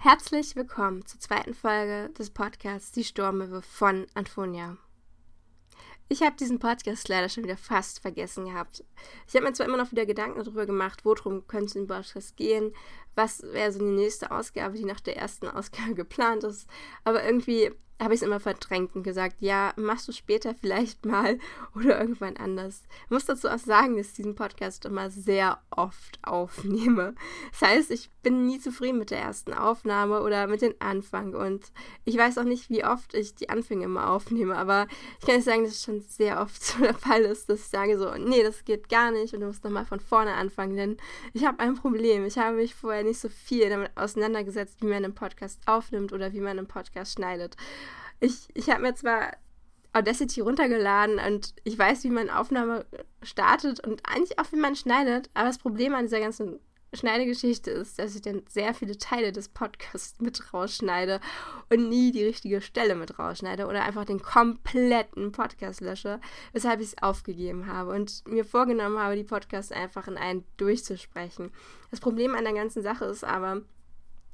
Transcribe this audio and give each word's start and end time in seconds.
Herzlich 0.00 0.54
willkommen 0.54 1.04
zur 1.06 1.18
zweiten 1.18 1.54
Folge 1.54 2.10
des 2.10 2.30
Podcasts 2.30 2.92
Die 2.92 3.02
Sturmöwe 3.02 3.62
von 3.62 4.06
Antonia. 4.14 4.76
Ich 6.08 6.22
habe 6.22 6.36
diesen 6.36 6.60
Podcast 6.60 7.08
leider 7.08 7.28
schon 7.28 7.42
wieder 7.42 7.56
fast 7.56 7.98
vergessen 7.98 8.44
gehabt. 8.44 8.84
Ich 9.26 9.34
habe 9.34 9.44
mir 9.44 9.54
zwar 9.54 9.66
immer 9.66 9.76
noch 9.76 9.90
wieder 9.90 10.06
Gedanken 10.06 10.38
darüber 10.38 10.66
gemacht, 10.66 11.04
worum 11.04 11.48
könnte 11.48 11.80
im 11.80 11.88
Podcast 11.88 12.36
gehen, 12.36 12.72
was 13.16 13.42
wäre 13.42 13.72
so 13.72 13.80
die 13.80 13.86
nächste 13.86 14.30
Ausgabe, 14.30 14.78
die 14.78 14.84
nach 14.84 15.00
der 15.00 15.16
ersten 15.16 15.48
Ausgabe 15.48 15.94
geplant 15.96 16.44
ist, 16.44 16.68
aber 17.02 17.24
irgendwie 17.24 17.72
habe 18.00 18.14
ich 18.14 18.20
es 18.20 18.26
immer 18.26 18.40
verdrängt 18.40 18.94
und 18.94 19.02
gesagt, 19.02 19.36
ja, 19.40 19.72
machst 19.76 20.06
du 20.08 20.12
später 20.12 20.54
vielleicht 20.54 21.04
mal 21.04 21.38
oder 21.74 22.00
irgendwann 22.00 22.36
anders. 22.36 22.82
Ich 23.04 23.10
muss 23.10 23.26
dazu 23.26 23.48
auch 23.48 23.58
sagen, 23.58 23.96
dass 23.96 24.08
ich 24.08 24.14
diesen 24.14 24.34
Podcast 24.34 24.84
immer 24.84 25.10
sehr 25.10 25.58
oft 25.70 26.18
aufnehme. 26.22 27.14
Das 27.50 27.68
heißt, 27.68 27.90
ich 27.90 28.10
bin 28.22 28.46
nie 28.46 28.60
zufrieden 28.60 28.98
mit 28.98 29.10
der 29.10 29.20
ersten 29.20 29.52
Aufnahme 29.52 30.22
oder 30.22 30.46
mit 30.46 30.62
dem 30.62 30.74
Anfang 30.78 31.34
und 31.34 31.72
ich 32.04 32.16
weiß 32.16 32.38
auch 32.38 32.44
nicht, 32.44 32.70
wie 32.70 32.84
oft 32.84 33.14
ich 33.14 33.34
die 33.34 33.48
Anfänge 33.48 33.84
immer 33.84 34.10
aufnehme, 34.10 34.56
aber 34.56 34.86
ich 35.18 35.26
kann 35.26 35.36
nicht 35.36 35.44
sagen, 35.44 35.64
dass 35.64 35.72
es 35.72 35.82
schon 35.82 36.00
sehr 36.00 36.40
oft 36.40 36.62
so 36.62 36.82
der 36.82 36.94
Fall 36.94 37.22
ist, 37.22 37.48
dass 37.48 37.60
ich 37.60 37.66
sage 37.66 37.98
so, 37.98 38.12
nee, 38.14 38.42
das 38.42 38.64
geht 38.64 38.88
gar 38.88 39.10
nicht 39.10 39.34
und 39.34 39.40
du 39.40 39.46
musst 39.46 39.64
nochmal 39.64 39.86
von 39.86 40.00
vorne 40.00 40.34
anfangen, 40.34 40.76
denn 40.76 40.96
ich 41.32 41.44
habe 41.44 41.60
ein 41.60 41.74
Problem. 41.74 42.24
Ich 42.24 42.38
habe 42.38 42.56
mich 42.56 42.74
vorher 42.74 43.02
nicht 43.02 43.18
so 43.18 43.28
viel 43.28 43.68
damit 43.70 43.90
auseinandergesetzt, 43.96 44.82
wie 44.82 44.86
man 44.86 45.04
einen 45.04 45.14
Podcast 45.14 45.60
aufnimmt 45.66 46.12
oder 46.12 46.32
wie 46.32 46.40
man 46.40 46.58
einen 46.58 46.68
Podcast 46.68 47.14
schneidet. 47.14 47.56
Ich, 48.20 48.48
ich 48.54 48.70
habe 48.70 48.82
mir 48.82 48.94
zwar 48.94 49.32
Audacity 49.92 50.40
runtergeladen 50.40 51.18
und 51.18 51.54
ich 51.64 51.78
weiß, 51.78 52.04
wie 52.04 52.10
man 52.10 52.30
Aufnahme 52.30 52.86
startet 53.22 53.84
und 53.86 54.02
eigentlich 54.08 54.38
auch, 54.38 54.52
wie 54.52 54.56
man 54.56 54.76
schneidet, 54.76 55.30
aber 55.34 55.46
das 55.46 55.58
Problem 55.58 55.94
an 55.94 56.04
dieser 56.04 56.20
ganzen 56.20 56.60
Schneidegeschichte 56.94 57.70
ist, 57.70 57.98
dass 57.98 58.14
ich 58.14 58.22
dann 58.22 58.42
sehr 58.48 58.72
viele 58.72 58.96
Teile 58.96 59.30
des 59.30 59.48
Podcasts 59.50 60.20
mit 60.20 60.54
rausschneide 60.54 61.20
und 61.68 61.88
nie 61.88 62.12
die 62.12 62.24
richtige 62.24 62.62
Stelle 62.62 62.94
mit 62.94 63.18
rausschneide 63.18 63.66
oder 63.66 63.84
einfach 63.84 64.06
den 64.06 64.22
kompletten 64.22 65.32
Podcast 65.32 65.82
lösche, 65.82 66.18
weshalb 66.52 66.80
ich 66.80 66.88
es 66.88 67.02
aufgegeben 67.02 67.66
habe 67.66 67.90
und 67.90 68.26
mir 68.26 68.44
vorgenommen 68.44 68.98
habe, 68.98 69.16
die 69.16 69.24
Podcasts 69.24 69.70
einfach 69.70 70.08
in 70.08 70.16
einen 70.16 70.44
durchzusprechen. 70.56 71.50
Das 71.90 72.00
Problem 72.00 72.34
an 72.34 72.44
der 72.44 72.54
ganzen 72.54 72.82
Sache 72.82 73.04
ist 73.04 73.24
aber, 73.24 73.62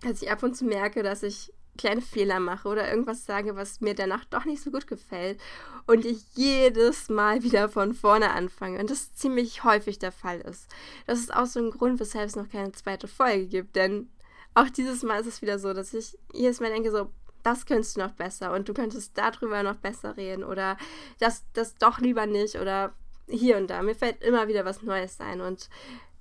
dass 0.03 0.23
ich 0.23 0.31
ab 0.31 0.43
und 0.43 0.57
zu 0.57 0.65
merke, 0.65 1.03
dass 1.03 1.25
ich 1.25 1.53
kleine 1.77 2.01
Fehler 2.01 2.41
mache 2.41 2.69
oder 2.69 2.89
irgendwas 2.89 3.25
sage, 3.27 3.57
was 3.57 3.81
mir 3.81 3.95
danach 3.95 4.25
doch 4.27 4.45
nicht 4.45 4.63
so 4.63 4.71
gut 4.71 4.87
gefällt 4.87 5.41
und 5.87 6.05
ich 6.05 6.23
jedes 6.35 7.09
Mal 7.09 7.43
wieder 7.43 7.69
von 7.69 7.95
vorne 7.95 8.31
anfange 8.31 8.79
und 8.79 8.91
das 8.91 9.15
ziemlich 9.15 9.65
häufig 9.65 9.99
der 9.99 10.13
Fall 10.13 10.41
ist. 10.41 10.69
Das 11.07 11.19
ist 11.19 11.35
auch 11.35 11.47
so 11.47 11.61
ein 11.61 11.71
Grund, 11.71 12.01
weshalb 12.01 12.29
es 12.29 12.37
noch 12.37 12.49
keine 12.49 12.73
zweite 12.73 13.09
Folge 13.09 13.47
gibt, 13.47 13.77
denn 13.77 14.09
auch 14.55 14.71
dieses 14.71 15.03
Mal 15.03 15.21
ist 15.21 15.27
es 15.27 15.43
wieder 15.43 15.59
so, 15.59 15.73
dass 15.73 15.95
ich 15.95 16.17
jedes 16.33 16.61
Mal 16.61 16.71
denke 16.71 16.91
so, 16.91 17.11
das 17.43 17.67
könntest 17.67 17.97
du 17.97 18.01
noch 18.01 18.13
besser 18.13 18.53
und 18.53 18.69
du 18.69 18.75
könntest 18.75 19.19
darüber 19.19 19.63
noch 19.63 19.77
besser 19.77 20.17
reden 20.17 20.45
oder 20.45 20.77
das, 21.19 21.45
das 21.53 21.75
doch 21.77 21.99
lieber 21.99 22.27
nicht 22.27 22.57
oder 22.57 22.95
hier 23.29 23.57
und 23.57 23.69
da. 23.69 23.83
Mir 23.83 23.95
fällt 23.95 24.23
immer 24.23 24.49
wieder 24.49 24.65
was 24.65 24.83
Neues 24.83 25.21
ein 25.21 25.41
und 25.41 25.69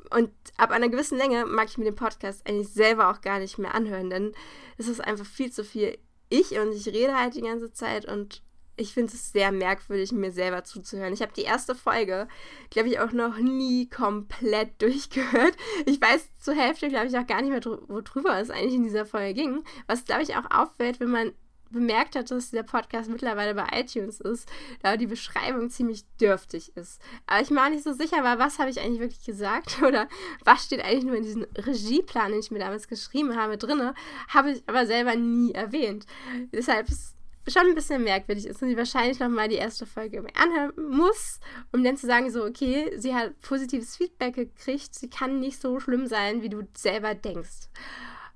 und 0.10 0.32
ab 0.58 0.72
einer 0.72 0.90
gewissen 0.90 1.18
Länge 1.18 1.46
mag 1.46 1.68
ich 1.68 1.78
mir 1.78 1.86
den 1.86 1.96
Podcast 1.96 2.48
eigentlich 2.48 2.70
selber 2.70 3.10
auch 3.10 3.22
gar 3.22 3.40
nicht 3.40 3.58
mehr 3.58 3.76
anhören, 3.76 4.10
denn 4.10 4.34
es 4.78 4.88
ist 4.88 5.02
einfach 5.02 5.26
viel 5.26 5.52
zu 5.52 5.64
viel 5.64 5.98
ich 6.30 6.58
und 6.58 6.74
ich 6.74 6.88
rede 6.88 7.16
halt 7.16 7.36
die 7.36 7.42
ganze 7.42 7.72
Zeit 7.72 8.06
und 8.06 8.42
ich 8.76 8.94
finde 8.94 9.14
es 9.14 9.32
sehr 9.32 9.52
merkwürdig, 9.52 10.12
mir 10.12 10.32
selber 10.32 10.64
zuzuhören. 10.64 11.14
Ich 11.14 11.22
habe 11.22 11.34
die 11.34 11.44
erste 11.44 11.76
Folge, 11.76 12.28
glaube 12.72 12.90
ich, 12.90 13.00
auch 13.00 13.12
noch 13.12 13.38
nie 13.38 13.88
komplett 13.88 14.70
durchgehört. 14.82 15.56
Ich 15.86 16.02
weiß 16.02 16.30
zur 16.40 16.56
Hälfte, 16.56 16.88
glaube 16.88 17.08
ich, 17.08 17.18
auch 17.18 17.28
gar 17.28 17.42
nicht 17.42 17.52
mehr, 17.52 17.64
worüber 17.64 18.40
es 18.40 18.50
eigentlich 18.50 18.74
in 18.74 18.84
dieser 18.84 19.06
Folge 19.06 19.36
ging. 19.36 19.64
Was, 19.86 20.06
glaube 20.06 20.24
ich, 20.24 20.36
auch 20.36 20.50
auffällt, 20.50 21.00
wenn 21.00 21.12
man 21.12 21.34
bemerkt 21.74 22.16
hat, 22.16 22.32
dass 22.32 22.52
der 22.52 22.64
Podcast 22.64 23.10
mittlerweile 23.10 23.54
bei 23.54 23.68
iTunes 23.74 24.22
ist, 24.22 24.50
da 24.82 24.96
die 24.96 25.08
Beschreibung 25.08 25.70
ziemlich 25.70 26.06
dürftig 26.22 26.76
ist. 26.78 27.02
Aber 27.28 27.42
ich 27.42 27.52
auch 27.52 27.70
nicht 27.70 27.84
so 27.84 27.94
sicher 27.94 28.24
war, 28.24 28.40
was 28.40 28.60
habe 28.60 28.70
ich 28.70 28.80
eigentlich 28.80 29.02
wirklich 29.02 29.26
gesagt 29.26 29.82
oder 29.86 30.08
was 30.46 30.66
steht 30.66 30.84
eigentlich 30.84 31.04
nur 31.04 31.16
in 31.16 31.24
diesem 31.24 31.46
Regieplan, 31.58 32.32
den 32.32 32.40
ich 32.40 32.52
mir 32.52 32.60
damals 32.60 32.88
geschrieben 32.88 33.36
habe, 33.36 33.58
drinne, 33.58 33.94
habe 34.30 34.52
ich 34.52 34.64
aber 34.68 34.86
selber 34.86 35.16
nie 35.16 35.52
erwähnt. 35.52 36.06
Deshalb 36.54 36.90
ist 36.90 37.16
schon 37.48 37.68
ein 37.68 37.76
bisschen 37.76 38.04
merkwürdig 38.04 38.46
ist 38.46 38.62
und 38.62 38.70
sie 38.70 38.78
wahrscheinlich 38.78 39.20
nochmal 39.20 39.50
die 39.50 39.56
erste 39.56 39.86
Folge 39.86 40.24
anhören 40.36 40.72
muss, 40.90 41.40
um 41.72 41.84
dann 41.84 41.98
zu 41.98 42.08
sagen, 42.08 42.32
so, 42.32 42.44
okay, 42.46 42.94
sie 42.98 43.14
hat 43.14 43.40
positives 43.42 43.98
Feedback 43.98 44.36
gekriegt, 44.36 44.96
sie 44.96 45.10
kann 45.10 45.40
nicht 45.40 45.60
so 45.60 45.80
schlimm 45.80 46.08
sein, 46.08 46.42
wie 46.42 46.50
du 46.50 46.62
selber 46.74 47.16
denkst. 47.16 47.68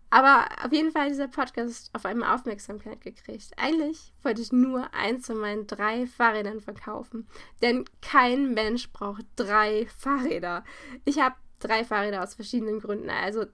Aber 0.09 0.47
auf 0.63 0.72
jeden 0.72 0.91
Fall 0.91 1.03
hat 1.03 1.12
dieser 1.12 1.28
Podcast 1.28 1.90
auf 1.94 2.06
einmal 2.06 2.34
Aufmerksamkeit 2.34 3.01
gekriegt. 3.01 3.51
Eigentlich 3.57 4.13
wollte 4.23 4.41
ich 4.41 4.53
nur 4.53 4.94
eins 4.94 5.28
von 5.28 5.38
meinen 5.38 5.68
drei 5.68 6.07
Fahrrädern 6.07 6.62
verkaufen. 6.62 7.28
Denn 7.62 7.85
kein 8.01 8.53
Mensch 8.53 8.90
braucht 8.91 9.25
drei 9.35 9.88
Fahrräder. 9.97 10.63
Ich 11.03 11.19
habe 11.19 11.35
drei 11.59 11.84
Fahrräder 11.84 12.23
aus 12.23 12.35
verschiedenen 12.35 12.79
Gründen. 12.79 13.09
Also 13.09 13.46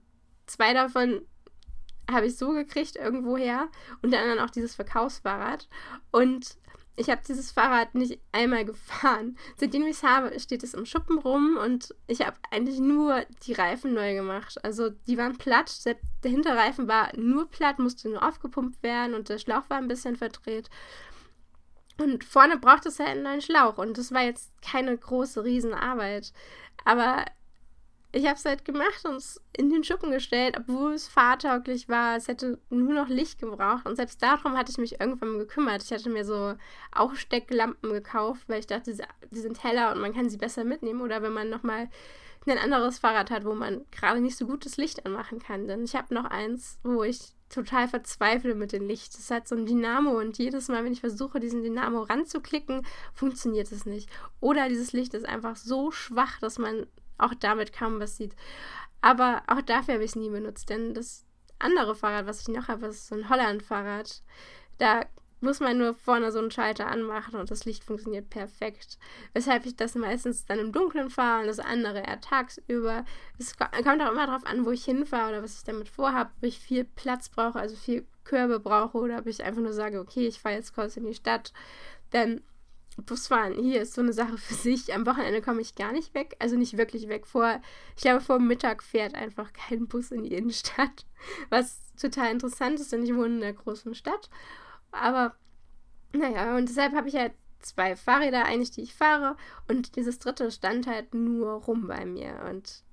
zwei 0.46 0.74
davon 0.74 1.26
habe 2.12 2.28
ich 2.28 2.38
so 2.38 2.52
gekriegt 2.52 2.98
irgendwoher 2.98 3.70
und 4.02 4.12
dann 4.12 4.40
auch 4.40 4.50
dieses 4.50 4.76
Verkaufsfahrrad. 4.76 5.68
Und 6.12 6.58
ich 6.96 7.10
habe 7.10 7.22
dieses 7.28 7.52
Fahrrad 7.52 7.96
nicht 7.96 8.20
einmal 8.32 8.66
gefahren. 8.66 9.38
Seitdem 9.58 9.84
ich 9.84 9.98
es 9.98 10.04
habe, 10.04 10.40
steht 10.40 10.64
es 10.64 10.74
im 10.74 10.86
Schuppen 10.86 11.18
rum 11.18 11.58
und 11.58 11.96
ich 12.08 12.22
habe 12.22 12.38
eigentlich 12.52 12.80
nur 12.80 13.26
die 13.46 13.54
Reifen 13.54 13.94
neu 13.94 14.14
gemacht. 14.14 14.64
Also 14.64 14.90
die 14.90 15.18
waren 15.18 15.38
platt, 15.38 15.74
der 15.86 15.98
Hinterreifen 16.32 16.88
war 16.88 17.10
nur 17.18 17.50
platt, 17.50 17.80
musste 17.80 18.10
nur 18.10 18.28
aufgepumpt 18.28 18.84
werden 18.84 19.16
und 19.16 19.30
der 19.30 19.40
Schlauch 19.40 19.70
war 19.70 19.78
ein 19.78 19.88
bisschen 19.88 20.16
verdreht. 20.16 20.70
Und 21.98 22.24
vorne 22.24 22.58
braucht 22.58 22.86
es 22.86 23.00
halt 23.00 23.10
einen 23.10 23.24
neuen 23.24 23.42
Schlauch 23.42 23.78
und 23.78 23.98
das 23.98 24.12
war 24.12 24.22
jetzt 24.22 24.52
keine 24.62 24.96
große 24.96 25.44
Riesenarbeit. 25.44 26.32
Aber 26.86 27.26
ich 28.16 28.28
habe 28.28 28.36
es 28.36 28.46
halt 28.46 28.64
gemacht 28.64 29.06
und 29.06 29.16
es 29.16 29.42
in 29.58 29.72
den 29.72 29.84
Schuppen 29.84 30.12
gestellt, 30.12 30.56
obwohl 30.58 30.94
es 30.94 31.08
fahrtauglich 31.08 31.90
war. 31.90 32.16
Es 32.16 32.28
hätte 32.28 32.60
nur 32.70 32.94
noch 32.94 33.10
Licht 33.10 33.40
gebraucht. 33.40 33.88
Und 33.88 33.96
selbst 33.96 34.22
darum 34.22 34.56
hatte 34.56 34.72
ich 34.72 34.78
mich 34.78 35.00
irgendwann 35.00 35.40
gekümmert. 35.40 35.84
Ich 35.84 35.92
hatte 35.92 36.12
mir 36.12 36.24
so 36.24 36.54
Aufstecklampen 36.92 37.92
gekauft, 37.92 38.44
weil 38.48 38.60
ich 38.60 38.68
dachte, 38.68 38.96
die 39.32 39.40
sind 39.40 39.64
heller 39.64 39.92
und 39.92 40.00
man 40.00 40.14
kann 40.14 40.30
sie 40.30 40.38
besser 40.38 40.64
mitnehmen. 40.64 41.02
Oder 41.02 41.24
wenn 41.24 41.34
man 41.34 41.50
nochmal 41.50 41.90
ein 42.46 42.58
anderes 42.60 43.00
Fahrrad 43.00 43.32
hat, 43.32 43.46
wo 43.46 43.56
man 43.56 43.84
gerade 43.90 44.22
nicht 44.22 44.38
so 44.38 44.46
gutes 44.46 44.78
Licht 44.78 45.08
anmachen 45.08 45.40
kann. 45.40 45.68
Denn 45.68 45.84
ich 45.84 45.96
habe 45.96 46.14
noch 46.14 46.26
eins, 46.26 46.78
wo 46.84 47.02
ich 47.02 47.34
total 47.50 47.88
verzweifle 47.88 48.54
mit 48.54 48.74
dem 48.74 48.88
Licht. 48.88 49.16
Es 49.16 49.32
hat 49.32 49.48
so 49.48 49.56
ein 49.56 49.66
Dynamo 49.66 50.12
und 50.20 50.38
jedes 50.38 50.68
Mal, 50.68 50.84
wenn 50.84 50.94
ich 50.94 51.00
versuche, 51.00 51.40
diesen 51.40 51.64
Dynamo 51.64 52.04
ranzuklicken, 52.04 52.86
funktioniert 53.14 53.72
es 53.72 53.88
nicht. 53.88 54.10
Oder 54.40 54.70
dieses 54.70 54.94
Licht 54.94 55.16
ist 55.16 55.26
einfach 55.26 55.56
so 55.56 55.90
schwach, 55.90 56.40
dass 56.40 56.60
man 56.60 56.86
auch 57.24 57.34
damit 57.34 57.74
kaum 57.74 58.00
was 58.00 58.18
sieht. 58.18 58.36
Aber 59.02 59.44
auch 59.48 59.62
dafür 59.62 59.96
habe 59.96 60.04
ich 60.04 60.12
es 60.12 60.16
nie 60.16 60.30
benutzt, 60.30 60.70
denn 60.70 60.94
das 60.94 61.26
andere 61.60 61.96
Fahrrad, 61.96 62.26
was 62.26 62.42
ich 62.42 62.48
noch 62.48 62.68
habe, 62.68 62.88
ist 62.88 63.08
so 63.08 63.16
ein 63.16 63.30
Holland-Fahrrad. 63.30 64.22
Da 64.78 65.06
muss 65.44 65.60
man 65.60 65.78
nur 65.78 65.94
vorne 65.94 66.32
so 66.32 66.40
einen 66.40 66.52
Schalter 66.52 66.88
anmachen 66.88 67.36
und 67.36 67.52
das 67.52 67.66
Licht 67.66 67.84
funktioniert 67.84 68.30
perfekt. 68.30 68.98
Weshalb 69.34 69.66
ich 69.66 69.76
das 69.76 69.96
meistens 69.96 70.46
dann 70.46 70.60
im 70.60 70.72
Dunkeln 70.72 71.10
fahre 71.10 71.42
und 71.42 71.48
das 71.48 71.60
andere 71.60 72.00
eher 72.00 72.22
tagsüber. 72.22 73.04
Es 73.38 73.58
kommt 73.58 74.02
auch 74.02 74.12
immer 74.12 74.26
darauf 74.26 74.46
an, 74.46 74.66
wo 74.66 74.72
ich 74.72 74.86
hinfahre 74.86 75.30
oder 75.30 75.44
was 75.44 75.58
ich 75.58 75.64
damit 75.64 75.90
vorhabe, 75.90 76.32
ob 76.38 76.44
ich 76.44 76.60
viel 76.60 76.86
Platz 76.86 77.30
brauche, 77.30 77.60
also 77.60 77.76
viel 77.76 78.08
Körbe 78.24 78.60
brauche 78.60 78.98
oder 78.98 79.20
ob 79.20 79.28
ich 79.28 79.44
einfach 79.44 79.62
nur 79.62 79.74
sage, 79.74 80.00
okay, 80.00 80.28
ich 80.28 80.40
fahre 80.40 80.56
jetzt 80.56 80.74
kurz 80.74 80.96
in 80.96 81.06
die 81.06 81.14
Stadt. 81.14 81.52
Denn 82.14 82.42
Busfahren 83.02 83.54
hier 83.54 83.82
ist 83.82 83.94
so 83.94 84.02
eine 84.02 84.14
Sache 84.14 84.38
für 84.38 84.54
sich. 84.54 84.94
Am 84.94 85.06
Wochenende 85.06 85.42
komme 85.42 85.62
ich 85.62 85.76
gar 85.76 85.92
nicht 85.92 86.14
weg, 86.14 86.36
also 86.40 86.56
nicht 86.56 86.78
wirklich 86.78 87.10
weg. 87.10 87.26
Vor, 87.26 87.62
ich 87.96 88.02
glaube, 88.04 88.22
vor 88.22 88.40
Mittag 88.40 88.84
fährt 88.84 89.16
einfach 89.16 89.52
kein 89.54 89.88
Bus 89.88 90.12
in 90.12 90.24
die 90.24 90.34
Innenstadt, 90.34 91.06
was 91.50 91.94
total 92.00 92.32
interessant 92.32 92.80
ist, 92.80 92.92
denn 92.92 93.04
ich 93.04 93.16
wohne 93.16 93.38
in 93.38 93.44
einer 93.44 93.54
großen 93.54 93.96
Stadt. 93.96 94.30
Aber 94.92 95.36
naja, 96.14 96.56
und 96.56 96.70
deshalb 96.70 96.94
habe 96.94 97.08
ich 97.08 97.16
halt 97.16 97.34
zwei 97.60 97.96
Fahrräder 97.96 98.46
eigentlich, 98.46 98.72
die 98.72 98.82
ich 98.82 98.94
fahre, 98.94 99.38
und 99.68 99.96
dieses 99.96 100.20
dritte 100.20 100.52
stand 100.52 100.86
halt 100.86 101.14
nur 101.14 101.54
rum 101.54 101.88
bei 101.88 102.06
mir. 102.06 102.46
Und 102.50 102.84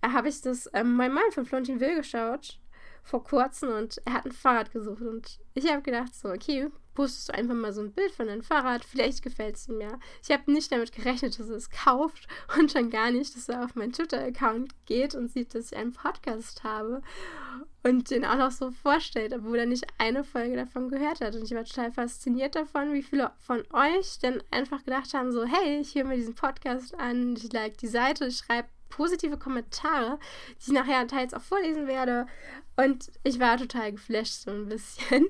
da 0.00 0.12
habe 0.12 0.28
ich 0.28 0.40
das 0.40 0.70
ähm, 0.72 0.94
mein 0.94 1.12
Mann 1.12 1.30
von 1.32 1.44
Florentin 1.44 1.80
Will 1.80 1.96
geschaut 1.96 2.60
vor 3.02 3.24
kurzem 3.24 3.70
und 3.70 4.00
er 4.04 4.12
hat 4.12 4.26
ein 4.26 4.32
Fahrrad 4.32 4.70
gesucht 4.70 5.00
und 5.00 5.40
ich 5.54 5.70
habe 5.70 5.82
gedacht 5.82 6.14
so, 6.14 6.28
okay, 6.28 6.68
postest 6.98 7.28
du 7.28 7.34
einfach 7.34 7.54
mal 7.54 7.72
so 7.72 7.80
ein 7.80 7.92
Bild 7.92 8.10
von 8.10 8.26
deinem 8.26 8.42
Fahrrad, 8.42 8.84
vielleicht 8.84 9.22
gefällt 9.22 9.54
es 9.54 9.68
ihm 9.68 9.80
ja. 9.80 10.00
Ich 10.20 10.32
habe 10.32 10.50
nicht 10.50 10.72
damit 10.72 10.90
gerechnet, 10.90 11.38
dass 11.38 11.48
er 11.48 11.54
es 11.54 11.70
kauft 11.70 12.26
und 12.58 12.72
schon 12.72 12.90
gar 12.90 13.12
nicht, 13.12 13.36
dass 13.36 13.48
er 13.48 13.64
auf 13.64 13.76
meinen 13.76 13.92
Twitter-Account 13.92 14.74
geht 14.86 15.14
und 15.14 15.30
sieht, 15.30 15.54
dass 15.54 15.70
ich 15.70 15.78
einen 15.78 15.92
Podcast 15.92 16.64
habe 16.64 17.00
und 17.84 18.10
den 18.10 18.24
auch 18.24 18.36
noch 18.36 18.50
so 18.50 18.72
vorstellt, 18.72 19.32
obwohl 19.32 19.58
er 19.58 19.66
nicht 19.66 19.86
eine 19.98 20.24
Folge 20.24 20.56
davon 20.56 20.88
gehört 20.88 21.20
hat. 21.20 21.36
Und 21.36 21.44
ich 21.44 21.54
war 21.54 21.62
total 21.62 21.92
fasziniert 21.92 22.56
davon, 22.56 22.92
wie 22.92 23.04
viele 23.04 23.30
von 23.38 23.62
euch 23.72 24.18
dann 24.20 24.42
einfach 24.50 24.84
gedacht 24.84 25.14
haben, 25.14 25.30
so, 25.30 25.44
hey, 25.44 25.78
ich 25.78 25.94
höre 25.94 26.04
mir 26.04 26.16
diesen 26.16 26.34
Podcast 26.34 26.98
an, 26.98 27.36
ich 27.36 27.52
like 27.52 27.78
die 27.78 27.86
Seite, 27.86 28.26
ich 28.26 28.38
schreibe 28.38 28.66
positive 28.88 29.38
Kommentare, 29.38 30.18
die 30.56 30.70
ich 30.70 30.72
nachher 30.72 31.06
teils 31.06 31.32
auch 31.32 31.42
vorlesen 31.42 31.86
werde. 31.86 32.26
Und 32.76 33.12
ich 33.22 33.38
war 33.38 33.56
total 33.56 33.92
geflasht 33.92 34.42
so 34.42 34.50
ein 34.50 34.68
bisschen. 34.68 35.28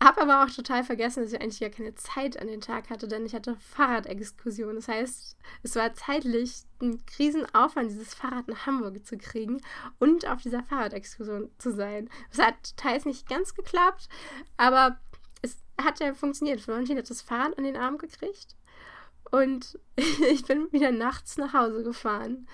Hab 0.00 0.16
aber 0.18 0.44
auch 0.44 0.50
total 0.50 0.84
vergessen, 0.84 1.22
dass 1.22 1.32
ich 1.32 1.40
eigentlich 1.40 1.58
gar 1.58 1.70
keine 1.70 1.94
Zeit 1.94 2.40
an 2.40 2.46
den 2.46 2.60
Tag 2.60 2.88
hatte, 2.88 3.08
denn 3.08 3.26
ich 3.26 3.34
hatte 3.34 3.56
Fahrradexkursion. 3.56 4.76
Das 4.76 4.86
heißt, 4.86 5.36
es 5.64 5.74
war 5.74 5.92
zeitlich 5.94 6.62
ein 6.80 7.04
Krisenaufwand, 7.04 7.90
dieses 7.90 8.14
Fahrrad 8.14 8.46
nach 8.46 8.66
Hamburg 8.66 9.04
zu 9.04 9.18
kriegen 9.18 9.60
und 9.98 10.26
auf 10.28 10.42
dieser 10.42 10.62
Fahrradexkursion 10.62 11.50
zu 11.58 11.72
sein. 11.72 12.08
Es 12.30 12.38
hat 12.38 12.76
teils 12.76 13.06
nicht 13.06 13.28
ganz 13.28 13.54
geklappt, 13.54 14.08
aber 14.56 15.00
es 15.42 15.56
hat 15.80 15.98
ja 15.98 16.14
funktioniert. 16.14 16.60
Florentin 16.60 16.98
hat 16.98 17.10
das 17.10 17.22
Fahrrad 17.22 17.58
an 17.58 17.64
den 17.64 17.76
Arm 17.76 17.98
gekriegt 17.98 18.54
und 19.32 19.80
ich 19.96 20.44
bin 20.44 20.70
wieder 20.70 20.92
nachts 20.92 21.38
nach 21.38 21.54
Hause 21.54 21.82
gefahren. 21.82 22.46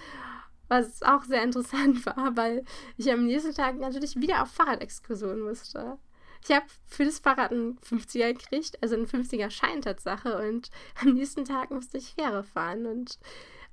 Was 0.69 1.03
auch 1.03 1.25
sehr 1.25 1.43
interessant 1.43 2.07
war, 2.07 2.37
weil 2.39 2.65
ich 2.97 3.13
am 3.13 3.27
nächsten 3.27 3.53
Tag 3.53 3.79
natürlich 3.79 4.17
wieder 4.17 4.43
auf 4.43 4.51
Fahrradexkursion 4.51 5.43
musste. 5.43 5.99
Ich 6.47 6.55
habe 6.55 6.67
für 6.87 7.07
das 7.07 7.21
Fahrrad 7.21 7.53
einen 7.53 7.79
50er 7.79 8.35
gekriegt, 8.35 8.83
also 8.83 8.95
einen 8.97 9.07
50er 9.07 9.51
Schein 9.51 9.81
Tatsache. 9.81 10.47
Und 10.47 10.71
am 11.01 11.15
nächsten 11.15 11.47
Tag 11.47 11.71
musste 11.71 11.97
ich 11.97 12.15
Fähre 12.15 12.45
fahren 12.45 12.85
und 12.85 13.19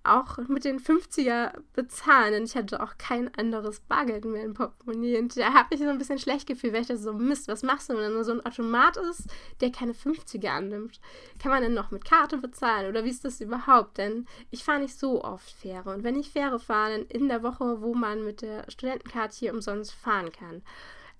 auch 0.03 0.37
mit 0.47 0.63
den 0.63 0.79
50er 0.79 1.51
bezahlen. 1.73 2.33
Und 2.33 2.43
ich 2.45 2.55
hatte 2.55 2.81
auch 2.81 2.97
kein 2.97 3.33
anderes 3.35 3.81
Bargeld 3.81 4.23
mehr 4.23 4.45
im 4.45 4.53
Portemonnaie. 4.53 5.19
Und 5.19 5.35
da 5.35 5.53
habe 5.53 5.75
ich 5.75 5.81
so 5.81 5.87
ein 5.87 5.97
bisschen 5.97 6.17
schlecht 6.17 6.47
gefühlt, 6.47 6.73
weil 6.73 6.81
ich 6.81 6.87
das 6.87 7.01
so, 7.01 7.11
Mist, 7.11 7.49
was 7.49 7.61
machst 7.61 7.89
du, 7.89 7.97
wenn 7.97 8.13
nur 8.13 8.23
so 8.23 8.31
ein 8.31 8.45
Automat 8.45 8.95
ist, 8.95 9.27
der 9.59 9.71
keine 9.71 9.91
50er 9.91 10.47
annimmt? 10.47 11.01
Kann 11.39 11.51
man 11.51 11.61
denn 11.61 11.73
noch 11.73 11.91
mit 11.91 12.05
Karte 12.05 12.37
bezahlen? 12.37 12.89
Oder 12.89 13.03
wie 13.03 13.09
ist 13.09 13.25
das 13.25 13.41
überhaupt? 13.41 13.97
Denn 13.97 14.25
ich 14.49 14.63
fahre 14.63 14.79
nicht 14.79 14.97
so 14.97 15.23
oft 15.23 15.51
Fähre. 15.51 15.93
Und 15.93 16.05
wenn 16.05 16.17
ich 16.17 16.31
Fähre 16.31 16.57
fahre, 16.59 16.91
dann 16.91 17.05
in 17.07 17.27
der 17.27 17.43
Woche, 17.43 17.81
wo 17.81 17.93
man 17.93 18.23
mit 18.23 18.41
der 18.41 18.63
Studentenkarte 18.71 19.37
hier 19.37 19.53
umsonst 19.53 19.91
fahren 19.91 20.31
kann. 20.31 20.63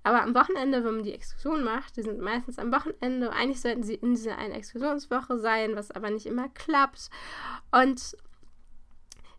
Aber 0.03 0.23
am 0.23 0.33
Wochenende, 0.33 0.83
wenn 0.83 0.95
man 0.95 1.03
die 1.03 1.13
Exkursion 1.13 1.63
macht, 1.63 1.95
die 1.97 2.01
sind 2.01 2.19
meistens 2.19 2.57
am 2.57 2.71
Wochenende, 2.71 3.31
eigentlich 3.31 3.61
sollten 3.61 3.83
sie 3.83 3.95
in 3.95 4.15
dieser 4.15 4.37
einen 4.37 4.53
Exkursionswoche 4.53 5.37
sein, 5.39 5.75
was 5.75 5.91
aber 5.91 6.09
nicht 6.09 6.25
immer 6.25 6.49
klappt. 6.49 7.09
Und 7.71 8.17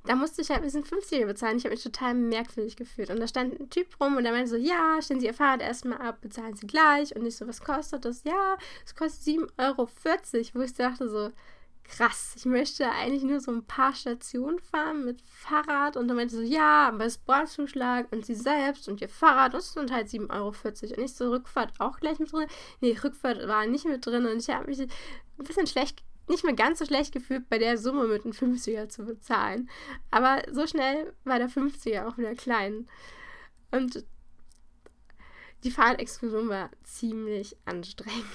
da 0.04 0.16
musste 0.16 0.42
ich 0.42 0.50
halt 0.50 0.60
ein 0.60 0.64
bisschen 0.64 0.84
50 0.84 1.26
bezahlen. 1.26 1.58
Ich 1.58 1.64
habe 1.64 1.74
mich 1.74 1.82
total 1.82 2.14
merkwürdig 2.14 2.76
gefühlt. 2.76 3.10
Und 3.10 3.20
da 3.20 3.28
stand 3.28 3.58
ein 3.58 3.70
Typ 3.70 4.00
rum 4.00 4.16
und 4.16 4.24
der 4.24 4.32
meinte 4.32 4.50
so, 4.50 4.56
ja, 4.56 5.00
stellen 5.00 5.20
Sie 5.20 5.26
Ihr 5.26 5.34
Fahrrad 5.34 5.62
erstmal 5.62 5.98
ab, 5.98 6.20
bezahlen 6.20 6.56
Sie 6.56 6.66
gleich. 6.66 7.14
Und 7.14 7.24
ich 7.24 7.36
so, 7.36 7.46
was 7.46 7.60
kostet 7.60 8.04
das? 8.04 8.24
Ja, 8.24 8.56
es 8.84 8.94
kostet 8.94 9.36
7,40 9.36 9.50
Euro. 9.58 9.88
Wo 10.54 10.60
ich 10.62 10.74
dachte 10.74 11.08
so, 11.08 11.30
krass, 11.84 12.34
ich 12.36 12.44
möchte 12.44 12.90
eigentlich 12.90 13.22
nur 13.22 13.40
so 13.40 13.50
ein 13.50 13.64
paar 13.66 13.94
Stationen 13.94 14.58
fahren 14.58 15.04
mit 15.04 15.22
Fahrrad. 15.22 15.96
Und 15.96 16.08
dann 16.08 16.16
meinte 16.16 16.36
so, 16.36 16.42
ja, 16.42 16.88
aber 16.88 17.04
es 17.04 17.18
Bordzuschlag 17.18 18.10
und 18.12 18.24
sie 18.24 18.34
selbst 18.34 18.88
und 18.88 19.00
ihr 19.00 19.08
Fahrrad, 19.08 19.54
das 19.54 19.72
sind 19.72 19.92
halt 19.92 20.08
7,40 20.08 20.30
Euro. 20.30 20.48
Und 20.48 21.04
ich 21.04 21.14
so, 21.14 21.30
Rückfahrt 21.30 21.80
auch 21.80 21.98
gleich 21.98 22.18
mit 22.18 22.32
drin. 22.32 22.46
Nee, 22.80 22.96
Rückfahrt 23.02 23.46
war 23.48 23.66
nicht 23.66 23.84
mit 23.84 24.04
drin. 24.04 24.26
Und 24.26 24.38
ich 24.38 24.48
habe 24.50 24.66
mich 24.66 24.80
ein 24.80 24.88
bisschen 25.38 25.66
schlecht, 25.66 26.02
nicht 26.28 26.44
mehr 26.44 26.54
ganz 26.54 26.78
so 26.78 26.86
schlecht 26.86 27.12
gefühlt, 27.12 27.48
bei 27.48 27.58
der 27.58 27.76
Summe 27.76 28.06
mit 28.06 28.24
einem 28.24 28.32
50er 28.32 28.88
zu 28.88 29.04
bezahlen. 29.04 29.68
Aber 30.10 30.42
so 30.50 30.66
schnell 30.66 31.12
war 31.24 31.38
der 31.38 31.50
50er 31.50 32.06
auch 32.06 32.16
wieder 32.16 32.34
klein. 32.34 32.88
Und 33.70 34.04
die 35.64 35.70
Fahrradexkursion 35.70 36.48
war 36.48 36.70
ziemlich 36.84 37.56
anstrengend. 37.64 38.26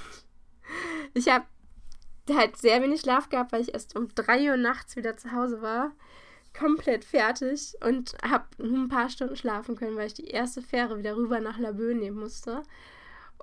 Ich 1.13 1.29
habe 1.29 1.45
halt 2.35 2.57
sehr 2.57 2.81
wenig 2.81 3.01
Schlaf 3.01 3.29
gehabt, 3.29 3.51
weil 3.51 3.62
ich 3.62 3.74
erst 3.74 3.95
um 3.97 4.07
3 4.13 4.51
Uhr 4.51 4.57
nachts 4.57 4.95
wieder 4.95 5.18
zu 5.18 5.31
Hause 5.31 5.62
war. 5.62 5.91
Komplett 6.57 7.06
fertig 7.06 7.75
und 7.85 8.15
habe 8.24 8.45
ein 8.59 8.89
paar 8.89 9.09
Stunden 9.09 9.35
schlafen 9.35 9.75
können, 9.75 9.95
weil 9.95 10.07
ich 10.07 10.13
die 10.13 10.27
erste 10.27 10.62
Fähre 10.62 10.97
wieder 10.97 11.15
rüber 11.15 11.39
nach 11.39 11.59
Laboe 11.59 11.94
nehmen 11.94 12.19
musste. 12.19 12.63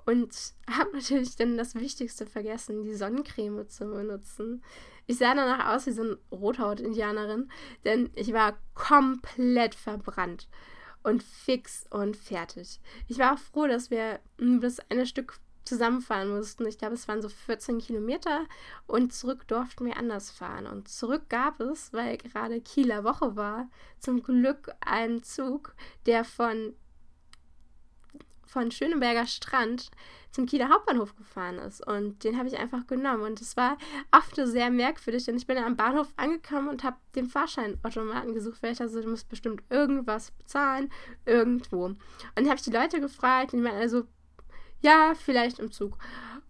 Und 0.05 0.53
habe 0.69 0.91
natürlich 0.93 1.35
dann 1.35 1.57
das 1.57 1.75
Wichtigste 1.75 2.25
vergessen, 2.27 2.83
die 2.83 2.93
Sonnencreme 2.93 3.67
zu 3.69 3.85
benutzen. 3.85 4.63
Ich 5.07 5.17
sah 5.17 5.33
danach 5.33 5.73
aus 5.73 5.87
wie 5.87 5.91
so 5.91 6.01
eine 6.01 6.17
Rothaut-Indianerin, 6.31 7.49
denn 7.85 8.09
ich 8.15 8.33
war 8.33 8.57
komplett 8.73 9.75
verbrannt 9.75 10.47
und 11.03 11.23
fix 11.23 11.85
und 11.89 12.17
fertig. 12.17 12.79
Ich 13.07 13.19
war 13.19 13.33
auch 13.33 13.39
froh, 13.39 13.67
dass 13.67 13.91
wir 13.91 14.19
das 14.37 14.79
eine 14.89 15.05
Stück 15.05 15.35
zusammenfahren 15.65 16.29
mussten. 16.29 16.65
Ich 16.65 16.77
glaube, 16.77 16.93
es 16.93 17.07
waren 17.07 17.21
so 17.21 17.29
14 17.29 17.79
Kilometer 17.79 18.45
und 18.87 19.13
zurück 19.13 19.47
durften 19.47 19.85
wir 19.85 19.97
anders 19.97 20.31
fahren. 20.31 20.67
Und 20.67 20.87
zurück 20.87 21.23
gab 21.29 21.59
es, 21.59 21.91
weil 21.91 22.17
gerade 22.17 22.61
Kieler 22.61 23.03
Woche 23.03 23.35
war, 23.35 23.69
zum 23.99 24.23
Glück 24.23 24.71
einen 24.79 25.23
Zug, 25.23 25.75
der 26.05 26.23
von, 26.23 26.75
von 28.45 28.71
Schöneberger 28.71 29.27
Strand 29.27 29.89
zum 30.35 30.45
Kieler 30.45 30.69
Hauptbahnhof 30.69 31.15
gefahren 31.15 31.57
ist. 31.59 31.85
Und 31.85 32.23
den 32.23 32.37
habe 32.37 32.47
ich 32.47 32.57
einfach 32.57 32.85
genommen. 32.87 33.23
Und 33.23 33.41
es 33.41 33.55
war 33.55 33.77
oft 34.11 34.35
sehr 34.35 34.69
merkwürdig, 34.69 35.25
denn 35.25 35.37
ich 35.37 35.47
bin 35.47 35.57
am 35.57 35.77
Bahnhof 35.77 36.13
angekommen 36.17 36.67
und 36.67 36.83
habe 36.83 36.97
den 37.15 37.27
Fahrscheinautomaten 37.27 38.33
gesucht, 38.33 38.61
weil 38.61 38.73
ich 38.73 38.77
dachte, 38.77 39.01
du 39.01 39.09
musst 39.09 39.29
bestimmt 39.29 39.63
irgendwas 39.69 40.31
bezahlen, 40.31 40.91
irgendwo. 41.25 41.85
Und 41.85 41.99
dann 42.35 42.45
habe 42.47 42.57
ich 42.57 42.63
die 42.63 42.71
Leute 42.71 42.99
gefragt, 42.99 43.53
die 43.53 43.57
meinten 43.57 43.79
also, 43.79 44.03
ja, 44.81 45.13
vielleicht 45.15 45.59
im 45.59 45.71
Zug. 45.71 45.97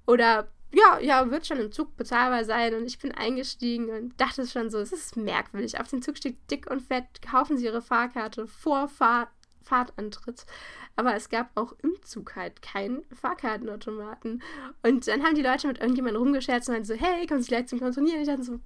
Oder 0.06 0.48
ja, 0.74 1.00
ja, 1.00 1.32
wird 1.32 1.48
schon 1.48 1.60
im 1.60 1.72
Zug 1.72 1.96
bezahlbar 1.96 2.44
sein. 2.44 2.74
Und 2.74 2.86
ich 2.86 3.00
bin 3.00 3.14
eingestiegen 3.14 3.90
und 3.90 4.20
dachte 4.20 4.46
schon 4.46 4.70
so, 4.70 4.80
es 4.80 4.92
ist 4.92 5.16
merkwürdig. 5.16 5.80
Auf 5.80 5.88
den 5.88 6.02
Zug 6.02 6.18
steht 6.18 6.38
dick 6.52 6.70
und 6.70 6.82
fett, 6.82 7.22
kaufen 7.22 7.58
Sie 7.58 7.66
Ihre 7.66 7.82
Fahrkarte 7.82 8.48
vor 8.48 8.88
Fahr 8.88 9.30
Fahrtantritt. 9.62 10.46
Aber 10.96 11.16
es 11.16 11.30
gab 11.30 11.50
auch 11.56 11.74
im 11.82 11.96
Zug 12.04 12.36
halt 12.36 12.62
keinen 12.62 13.04
Fahrkartenautomaten. 13.12 14.44
Und 14.84 15.08
dann 15.08 15.24
haben 15.24 15.36
die 15.36 15.42
Leute 15.42 15.68
mit 15.68 15.80
irgendjemandem 15.80 16.22
rumgescherzt 16.22 16.70
und 16.70 16.76
meinten 16.76 16.88
so, 16.88 16.94
hey, 16.94 17.26
kommen 17.26 17.42
Sie 17.42 17.48
gleich 17.48 17.68
zum 17.68 17.80
Kontrollieren? 17.80 18.22
Ich 18.22 18.28
dachte 18.28 18.44
so, 18.44 18.60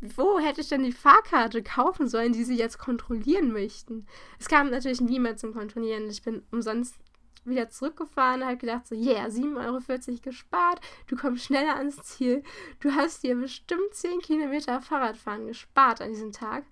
wo 0.00 0.38
hätte 0.38 0.60
ich 0.60 0.68
denn 0.68 0.82
die 0.82 0.92
Fahrkarte 0.92 1.62
kaufen 1.62 2.08
sollen, 2.08 2.32
die 2.32 2.44
sie 2.44 2.56
jetzt 2.56 2.78
kontrollieren 2.78 3.52
möchten? 3.52 4.06
Es 4.38 4.48
kam 4.48 4.70
natürlich 4.70 5.00
niemand 5.00 5.38
zum 5.38 5.54
Kontrollieren. 5.54 6.08
Ich 6.08 6.22
bin 6.22 6.42
umsonst 6.50 6.96
wieder 7.46 7.68
zurückgefahren, 7.70 8.44
habe 8.44 8.56
gedacht 8.56 8.86
so, 8.86 8.94
yeah, 8.94 9.26
7,40 9.26 10.08
Euro 10.08 10.20
gespart, 10.22 10.80
du 11.06 11.16
kommst 11.16 11.44
schneller 11.44 11.76
ans 11.76 11.96
Ziel. 12.02 12.42
Du 12.80 12.92
hast 12.92 13.22
dir 13.22 13.36
bestimmt 13.36 13.92
10 13.92 14.20
Kilometer 14.20 14.80
Fahrradfahren 14.80 15.46
gespart 15.46 16.00
an 16.00 16.10
diesem 16.10 16.32
Tag. 16.32 16.64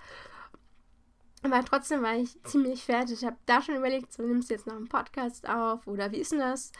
Aber 1.42 1.62
trotzdem 1.64 2.02
war 2.02 2.16
ich 2.16 2.42
ziemlich 2.44 2.84
fertig. 2.84 3.20
Ich 3.20 3.24
habe 3.24 3.36
da 3.44 3.60
schon 3.60 3.76
überlegt, 3.76 4.12
so 4.12 4.22
nimmst 4.22 4.48
du 4.48 4.54
jetzt 4.54 4.66
noch 4.66 4.76
einen 4.76 4.88
Podcast 4.88 5.46
auf 5.48 5.86
oder 5.86 6.10
wie 6.10 6.18
ist 6.18 6.32
denn 6.32 6.38
das? 6.38 6.72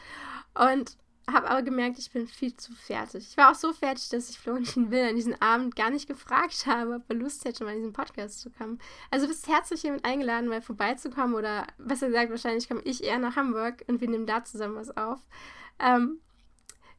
Und 0.55 0.97
habe 1.31 1.49
aber 1.49 1.61
gemerkt, 1.61 1.97
ich 1.97 2.11
bin 2.11 2.27
viel 2.27 2.55
zu 2.55 2.73
fertig. 2.73 3.27
Ich 3.29 3.37
war 3.37 3.51
auch 3.51 3.55
so 3.55 3.73
fertig, 3.73 4.09
dass 4.09 4.29
ich 4.29 4.39
Florentin 4.39 4.91
Will 4.91 5.09
an 5.09 5.15
diesem 5.15 5.35
Abend 5.41 5.75
gar 5.75 5.89
nicht 5.89 6.07
gefragt 6.07 6.65
habe, 6.65 6.95
ob 6.95 7.03
er 7.09 7.15
Lust 7.15 7.45
hätte, 7.45 7.63
mal 7.63 7.71
in 7.71 7.79
diesen 7.79 7.93
Podcast 7.93 8.41
zu 8.41 8.49
kommen. 8.49 8.79
Also 9.11 9.27
bist 9.27 9.47
herzlich 9.47 9.81
hiermit 9.81 10.05
eingeladen, 10.05 10.49
mal 10.49 10.61
vorbeizukommen 10.61 11.35
oder 11.35 11.67
besser 11.77 12.07
gesagt, 12.07 12.29
wahrscheinlich 12.29 12.67
komme 12.67 12.81
ich 12.83 13.03
eher 13.03 13.19
nach 13.19 13.35
Hamburg 13.35 13.83
und 13.87 14.01
wir 14.01 14.09
nehmen 14.09 14.27
da 14.27 14.43
zusammen 14.43 14.75
was 14.75 14.95
auf. 14.95 15.19
Ähm, 15.79 16.19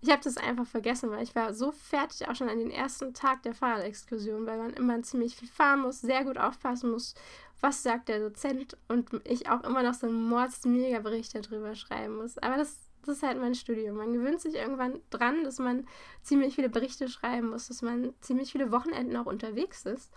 ich 0.00 0.10
habe 0.10 0.22
das 0.22 0.36
einfach 0.36 0.66
vergessen, 0.66 1.10
weil 1.10 1.22
ich 1.22 1.34
war 1.34 1.54
so 1.54 1.72
fertig 1.72 2.28
auch 2.28 2.34
schon 2.34 2.48
an 2.48 2.58
den 2.58 2.70
ersten 2.70 3.14
Tag 3.14 3.42
der 3.42 3.54
Fahrradexkursion, 3.54 4.46
weil 4.46 4.58
man 4.58 4.72
immer 4.74 5.02
ziemlich 5.02 5.36
viel 5.36 5.48
fahren 5.48 5.80
muss, 5.80 6.00
sehr 6.00 6.24
gut 6.24 6.38
aufpassen 6.38 6.90
muss, 6.90 7.14
was 7.60 7.82
sagt 7.82 8.08
der 8.08 8.20
Dozent 8.20 8.76
und 8.88 9.10
ich 9.24 9.48
auch 9.48 9.64
immer 9.64 9.82
noch 9.82 9.94
so 9.94 10.06
einen 10.06 10.28
Mords-Mega-Bericht 10.28 11.34
darüber 11.34 11.74
schreiben 11.74 12.16
muss. 12.16 12.38
Aber 12.38 12.56
das 12.56 12.85
das 13.06 13.18
ist 13.18 13.22
halt 13.22 13.38
mein 13.38 13.54
Studium. 13.54 13.96
Man 13.96 14.12
gewöhnt 14.12 14.40
sich 14.40 14.54
irgendwann 14.54 15.00
dran, 15.10 15.44
dass 15.44 15.58
man 15.58 15.86
ziemlich 16.22 16.54
viele 16.54 16.68
Berichte 16.68 17.08
schreiben 17.08 17.50
muss, 17.50 17.68
dass 17.68 17.82
man 17.82 18.14
ziemlich 18.20 18.52
viele 18.52 18.72
Wochenenden 18.72 19.16
auch 19.16 19.26
unterwegs 19.26 19.86
ist. 19.86 20.12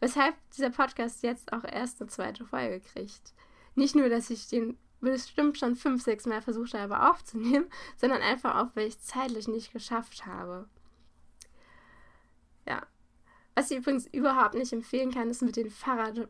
Weshalb 0.00 0.34
dieser 0.50 0.70
Podcast 0.70 1.22
jetzt 1.22 1.52
auch 1.52 1.64
erst 1.64 2.00
eine 2.00 2.10
zweite 2.10 2.44
Folge 2.44 2.80
kriegt. 2.80 3.32
Nicht 3.74 3.96
nur, 3.96 4.08
dass 4.08 4.30
ich 4.30 4.48
den 4.48 4.76
bestimmt 5.00 5.58
schon 5.58 5.76
fünf, 5.76 6.02
sechs 6.02 6.26
Mal 6.26 6.42
versucht 6.42 6.74
habe 6.74 7.08
aufzunehmen, 7.08 7.66
sondern 7.96 8.22
einfach 8.22 8.56
auch, 8.56 8.70
weil 8.74 8.88
ich 8.88 9.00
zeitlich 9.00 9.48
nicht 9.48 9.72
geschafft 9.72 10.26
habe. 10.26 10.68
Ja. 12.66 12.86
Was 13.54 13.70
ich 13.70 13.78
übrigens 13.78 14.06
überhaupt 14.08 14.54
nicht 14.54 14.72
empfehlen 14.72 15.12
kann, 15.12 15.30
ist 15.30 15.42
mit 15.42 15.56
dem 15.56 15.70
Fahrrad 15.70 16.28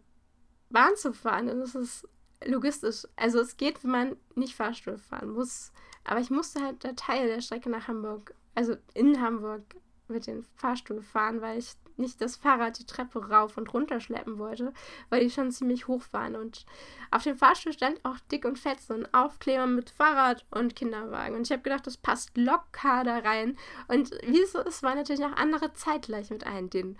Bahn 0.70 0.96
zu 0.96 1.12
fahren. 1.12 1.46
das 1.46 1.74
ist 1.74 2.08
logistisch. 2.44 3.06
Also 3.16 3.40
es 3.40 3.56
geht, 3.56 3.82
wenn 3.84 3.90
man 3.90 4.16
nicht 4.34 4.54
Fahrstuhl 4.54 4.98
fahren 4.98 5.30
muss. 5.30 5.72
Aber 6.04 6.20
ich 6.20 6.30
musste 6.30 6.62
halt 6.62 6.84
der 6.84 6.96
Teil 6.96 7.26
der 7.28 7.40
Strecke 7.40 7.70
nach 7.70 7.88
Hamburg, 7.88 8.34
also 8.54 8.76
in 8.94 9.20
Hamburg, 9.20 9.62
mit 10.08 10.26
dem 10.26 10.44
Fahrstuhl 10.56 11.02
fahren, 11.02 11.40
weil 11.40 11.58
ich 11.58 11.74
nicht 11.96 12.20
das 12.20 12.36
Fahrrad 12.36 12.78
die 12.78 12.86
Treppe 12.86 13.30
rauf 13.30 13.56
und 13.56 13.72
runter 13.72 14.00
schleppen 14.00 14.38
wollte, 14.38 14.72
weil 15.10 15.20
die 15.20 15.30
schon 15.30 15.50
ziemlich 15.50 15.86
hoch 15.86 16.02
waren. 16.12 16.36
Und 16.36 16.66
auf 17.10 17.22
dem 17.22 17.36
Fahrstuhl 17.36 17.72
stand 17.72 18.04
auch 18.04 18.18
dick 18.30 18.44
und 18.44 18.58
fett 18.58 18.80
so 18.80 18.94
ein 18.94 19.12
Aufkleber 19.14 19.66
mit 19.66 19.90
Fahrrad 19.90 20.44
und 20.50 20.76
Kinderwagen. 20.76 21.36
Und 21.36 21.42
ich 21.42 21.52
habe 21.52 21.62
gedacht, 21.62 21.86
das 21.86 21.96
passt 21.96 22.36
locker 22.36 23.04
da 23.04 23.18
rein. 23.18 23.56
Und 23.88 24.10
wie 24.26 24.42
es 24.42 24.52
so 24.52 24.60
ist, 24.60 24.82
war 24.82 24.94
natürlich 24.94 25.24
auch 25.24 25.36
andere 25.36 25.72
zeitgleich 25.72 26.30
mit 26.30 26.44
ein. 26.44 26.68
Den 26.68 26.98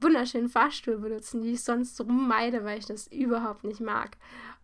wunderschönen 0.00 0.48
Fahrstuhl 0.48 0.98
benutzen, 0.98 1.42
die 1.42 1.52
ich 1.52 1.62
sonst 1.62 1.96
so 1.96 2.04
meide, 2.04 2.64
weil 2.64 2.78
ich 2.78 2.86
das 2.86 3.06
überhaupt 3.06 3.64
nicht 3.64 3.80
mag. 3.80 4.16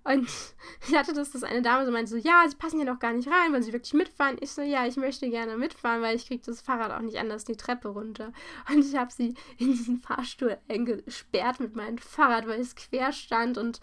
Und 0.07 0.29
ich 0.89 0.95
hatte 0.95 1.13
das, 1.13 1.33
dass 1.33 1.43
eine 1.43 1.63
Dame 1.63 1.85
so 1.85 1.93
meinte, 1.93 2.11
so, 2.11 2.17
ja, 2.17 2.45
sie 2.49 2.57
passen 2.57 2.79
hier 2.79 2.91
noch 2.91 3.01
gar 3.01 3.13
nicht 3.13 3.29
rein, 3.29 3.53
wollen 3.53 3.63
sie 3.63 3.73
wirklich 3.73 3.95
mitfahren? 3.95 4.37
Ich 4.41 4.53
so, 4.53 4.63
ja, 4.63 4.87
ich 4.87 4.97
möchte 4.97 5.29
gerne 5.29 5.57
mitfahren, 5.57 6.03
weil 6.03 6.17
ich 6.17 6.27
kriege 6.27 6.43
das 6.45 6.61
Fahrrad 6.61 6.93
auch 6.93 7.01
nicht 7.01 7.19
anders 7.19 7.45
die 7.45 7.57
Treppe 7.57 7.89
runter. 7.89 8.33
Und 8.69 8.85
ich 8.85 8.97
habe 8.97 9.13
sie 9.13 9.35
in 9.59 9.73
diesen 9.73 10.01
Fahrstuhl 10.01 10.59
eingesperrt 10.69 11.61
mit 11.61 11.75
meinem 11.75 11.99
Fahrrad, 11.99 12.47
weil 12.47 12.61
es 12.61 12.77
quer 12.77 13.13
stand 13.13 13.59
und 13.59 13.81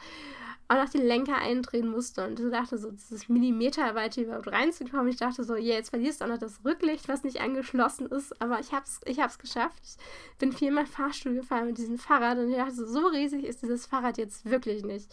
auch 0.69 0.77
noch 0.77 0.89
den 0.89 1.05
Lenker 1.05 1.37
eindrehen 1.37 1.89
musste. 1.89 2.25
Und 2.25 2.39
ich 2.39 2.49
dachte 2.49 2.77
so, 2.77 2.89
das 2.89 3.11
ist 3.11 3.29
Millimeterweit 3.29 4.15
hier 4.15 4.25
überhaupt 4.25 4.47
reinzukommen. 4.47 5.09
Ich 5.09 5.17
dachte 5.17 5.43
so, 5.43 5.55
yeah, 5.55 5.75
jetzt 5.75 5.89
verlierst 5.89 6.21
du 6.21 6.25
auch 6.25 6.29
noch 6.29 6.37
das 6.37 6.61
Rücklicht, 6.63 7.09
was 7.09 7.23
nicht 7.23 7.41
angeschlossen 7.41 8.07
ist. 8.07 8.41
Aber 8.41 8.61
ich 8.61 8.71
hab's, 8.71 9.01
ich 9.05 9.19
hab's 9.19 9.37
geschafft. 9.37 9.81
Ich 9.83 9.97
bin 10.37 10.53
viermal 10.53 10.85
Fahrstuhl 10.85 11.35
gefahren 11.35 11.67
mit 11.67 11.77
diesem 11.77 11.97
Fahrrad 11.97 12.37
und 12.37 12.49
ich 12.49 12.55
dachte 12.55 12.73
so, 12.73 12.85
so 12.85 13.07
riesig 13.07 13.43
ist 13.43 13.61
dieses 13.61 13.85
Fahrrad 13.85 14.17
jetzt 14.17 14.49
wirklich 14.49 14.83
nicht. 14.85 15.11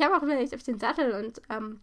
Ich 0.00 0.06
habe 0.06 0.16
auch 0.16 0.22
überlegt, 0.22 0.54
ob 0.54 0.60
ich 0.60 0.64
den 0.64 0.78
Sattel 0.78 1.12
und 1.12 1.42
ähm, 1.50 1.80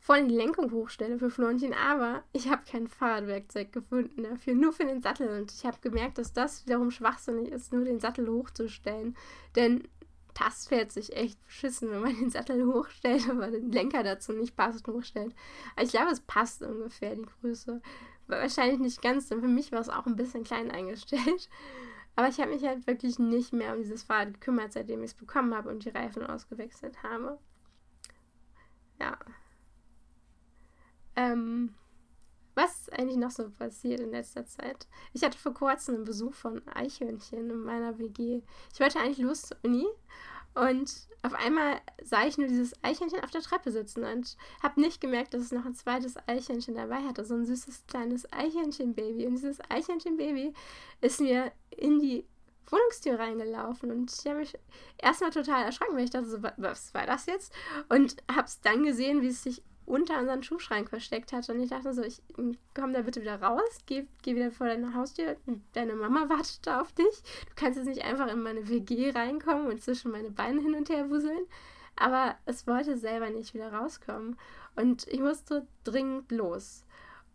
vorne 0.00 0.26
die 0.26 0.34
Lenkung 0.34 0.72
hochstelle 0.72 1.20
für 1.20 1.30
Florentien, 1.30 1.72
aber 1.72 2.24
ich 2.32 2.50
habe 2.50 2.62
kein 2.68 2.88
Fahrradwerkzeug 2.88 3.72
gefunden 3.72 4.24
dafür, 4.24 4.54
nur 4.54 4.72
für 4.72 4.86
den 4.86 5.02
Sattel. 5.02 5.28
Und 5.28 5.52
ich 5.52 5.64
habe 5.64 5.76
gemerkt, 5.80 6.18
dass 6.18 6.32
das 6.32 6.66
wiederum 6.66 6.90
schwachsinnig 6.90 7.52
ist, 7.52 7.72
nur 7.72 7.84
den 7.84 8.00
Sattel 8.00 8.28
hochzustellen. 8.28 9.16
Denn 9.54 9.86
das 10.34 10.66
fährt 10.66 10.90
sich 10.90 11.16
echt 11.16 11.40
beschissen, 11.44 11.92
wenn 11.92 12.02
man 12.02 12.16
den 12.16 12.30
Sattel 12.30 12.66
hochstellt, 12.66 13.22
aber 13.30 13.52
den 13.52 13.70
Lenker 13.70 14.02
dazu 14.02 14.32
nicht 14.32 14.56
passend 14.56 14.88
hochstellt. 14.88 15.32
Aber 15.76 15.84
ich 15.84 15.92
glaube, 15.92 16.10
es 16.10 16.20
passt 16.22 16.62
ungefähr, 16.62 17.14
die 17.14 17.26
Größe. 17.40 17.82
Wahrscheinlich 18.26 18.80
nicht 18.80 19.00
ganz, 19.00 19.28
denn 19.28 19.40
für 19.40 19.46
mich 19.46 19.70
war 19.70 19.78
es 19.78 19.90
auch 19.90 20.06
ein 20.06 20.16
bisschen 20.16 20.42
klein 20.42 20.72
eingestellt. 20.72 21.48
Aber 22.16 22.28
ich 22.28 22.40
habe 22.40 22.50
mich 22.50 22.64
halt 22.64 22.86
wirklich 22.86 23.18
nicht 23.18 23.52
mehr 23.52 23.74
um 23.74 23.82
dieses 23.82 24.02
Fahrrad 24.02 24.34
gekümmert, 24.34 24.72
seitdem 24.72 25.02
ich 25.02 25.10
es 25.10 25.14
bekommen 25.14 25.54
habe 25.54 25.68
und 25.68 25.84
die 25.84 25.90
Reifen 25.90 26.24
ausgewechselt 26.24 27.02
habe. 27.02 27.38
Ja. 28.98 29.18
Ähm, 31.14 31.74
was 32.54 32.80
ist 32.80 32.92
eigentlich 32.94 33.18
noch 33.18 33.30
so 33.30 33.50
passiert 33.50 34.00
in 34.00 34.10
letzter 34.10 34.46
Zeit? 34.46 34.88
Ich 35.12 35.22
hatte 35.22 35.36
vor 35.36 35.52
kurzem 35.52 35.96
einen 35.96 36.04
Besuch 36.04 36.32
von 36.32 36.66
Eichhörnchen 36.68 37.50
in 37.50 37.60
meiner 37.60 37.98
WG. 37.98 38.42
Ich 38.72 38.80
wollte 38.80 38.98
eigentlich 38.98 39.18
los 39.18 39.42
zur 39.42 39.58
Uni 39.62 39.86
und 40.56 40.90
auf 41.20 41.34
einmal 41.34 41.82
sah 42.02 42.26
ich 42.26 42.38
nur 42.38 42.48
dieses 42.48 42.72
Eichhörnchen 42.82 43.22
auf 43.22 43.30
der 43.30 43.42
Treppe 43.42 43.70
sitzen 43.70 44.04
und 44.04 44.38
habe 44.62 44.80
nicht 44.80 45.02
gemerkt, 45.02 45.34
dass 45.34 45.42
es 45.42 45.52
noch 45.52 45.66
ein 45.66 45.74
zweites 45.74 46.14
Eichhörnchen 46.26 46.74
dabei 46.74 47.02
hatte. 47.02 47.26
So 47.26 47.34
ein 47.34 47.44
süßes 47.44 47.84
kleines 47.86 48.32
Eichhörnchenbaby. 48.32 49.26
Und 49.26 49.34
dieses 49.34 49.60
Eichhörnchenbaby 49.68 50.54
ist 51.02 51.20
mir 51.20 51.52
in 51.76 52.00
die 52.00 52.24
Wohnungstür 52.68 53.18
reingelaufen 53.18 53.90
und 53.92 54.12
ich 54.12 54.26
habe 54.26 54.40
mich 54.40 54.58
erstmal 54.98 55.30
total 55.30 55.64
erschrocken, 55.64 55.96
weil 55.96 56.04
ich 56.04 56.10
dachte, 56.10 56.28
so, 56.28 56.42
was 56.56 56.92
war 56.94 57.06
das 57.06 57.26
jetzt? 57.26 57.52
Und 57.88 58.16
habe 58.30 58.46
es 58.46 58.60
dann 58.60 58.82
gesehen, 58.82 59.22
wie 59.22 59.28
es 59.28 59.42
sich 59.42 59.62
unter 59.86 60.18
unseren 60.18 60.42
Schuhschrank 60.42 60.90
versteckt 60.90 61.32
hatte. 61.32 61.52
Und 61.52 61.60
ich 61.60 61.70
dachte 61.70 61.94
so, 61.94 62.02
ich 62.02 62.20
komm 62.74 62.92
da 62.92 63.02
bitte 63.02 63.20
wieder 63.22 63.40
raus, 63.40 63.78
geh, 63.86 64.06
geh 64.22 64.34
wieder 64.34 64.50
vor 64.50 64.66
deine 64.66 64.94
Haustür. 64.94 65.36
Deine 65.72 65.94
Mama 65.94 66.28
wartet 66.28 66.66
da 66.66 66.80
auf 66.80 66.92
dich. 66.92 67.22
Du 67.46 67.52
kannst 67.54 67.78
jetzt 67.78 67.86
nicht 67.86 68.04
einfach 68.04 68.26
in 68.26 68.42
meine 68.42 68.68
WG 68.68 69.10
reinkommen 69.10 69.68
und 69.68 69.80
zwischen 69.80 70.10
meine 70.10 70.30
Beine 70.30 70.60
hin 70.60 70.74
und 70.74 70.88
her 70.88 71.08
wuseln. 71.08 71.46
Aber 71.94 72.36
es 72.44 72.66
wollte 72.66 72.98
selber 72.98 73.30
nicht 73.30 73.54
wieder 73.54 73.72
rauskommen. 73.72 74.36
Und 74.74 75.06
ich 75.06 75.20
musste 75.20 75.66
dringend 75.84 76.30
los. 76.32 76.84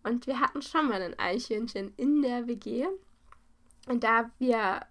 Und 0.04 0.28
wir 0.28 0.40
hatten 0.40 0.62
schon 0.62 0.90
mal 0.90 1.02
ein 1.02 1.18
Eichhörnchen 1.18 1.94
in 1.96 2.22
der 2.22 2.48
WG. 2.48 2.86
Und 3.88 4.04
da 4.04 4.30
wir 4.40 4.86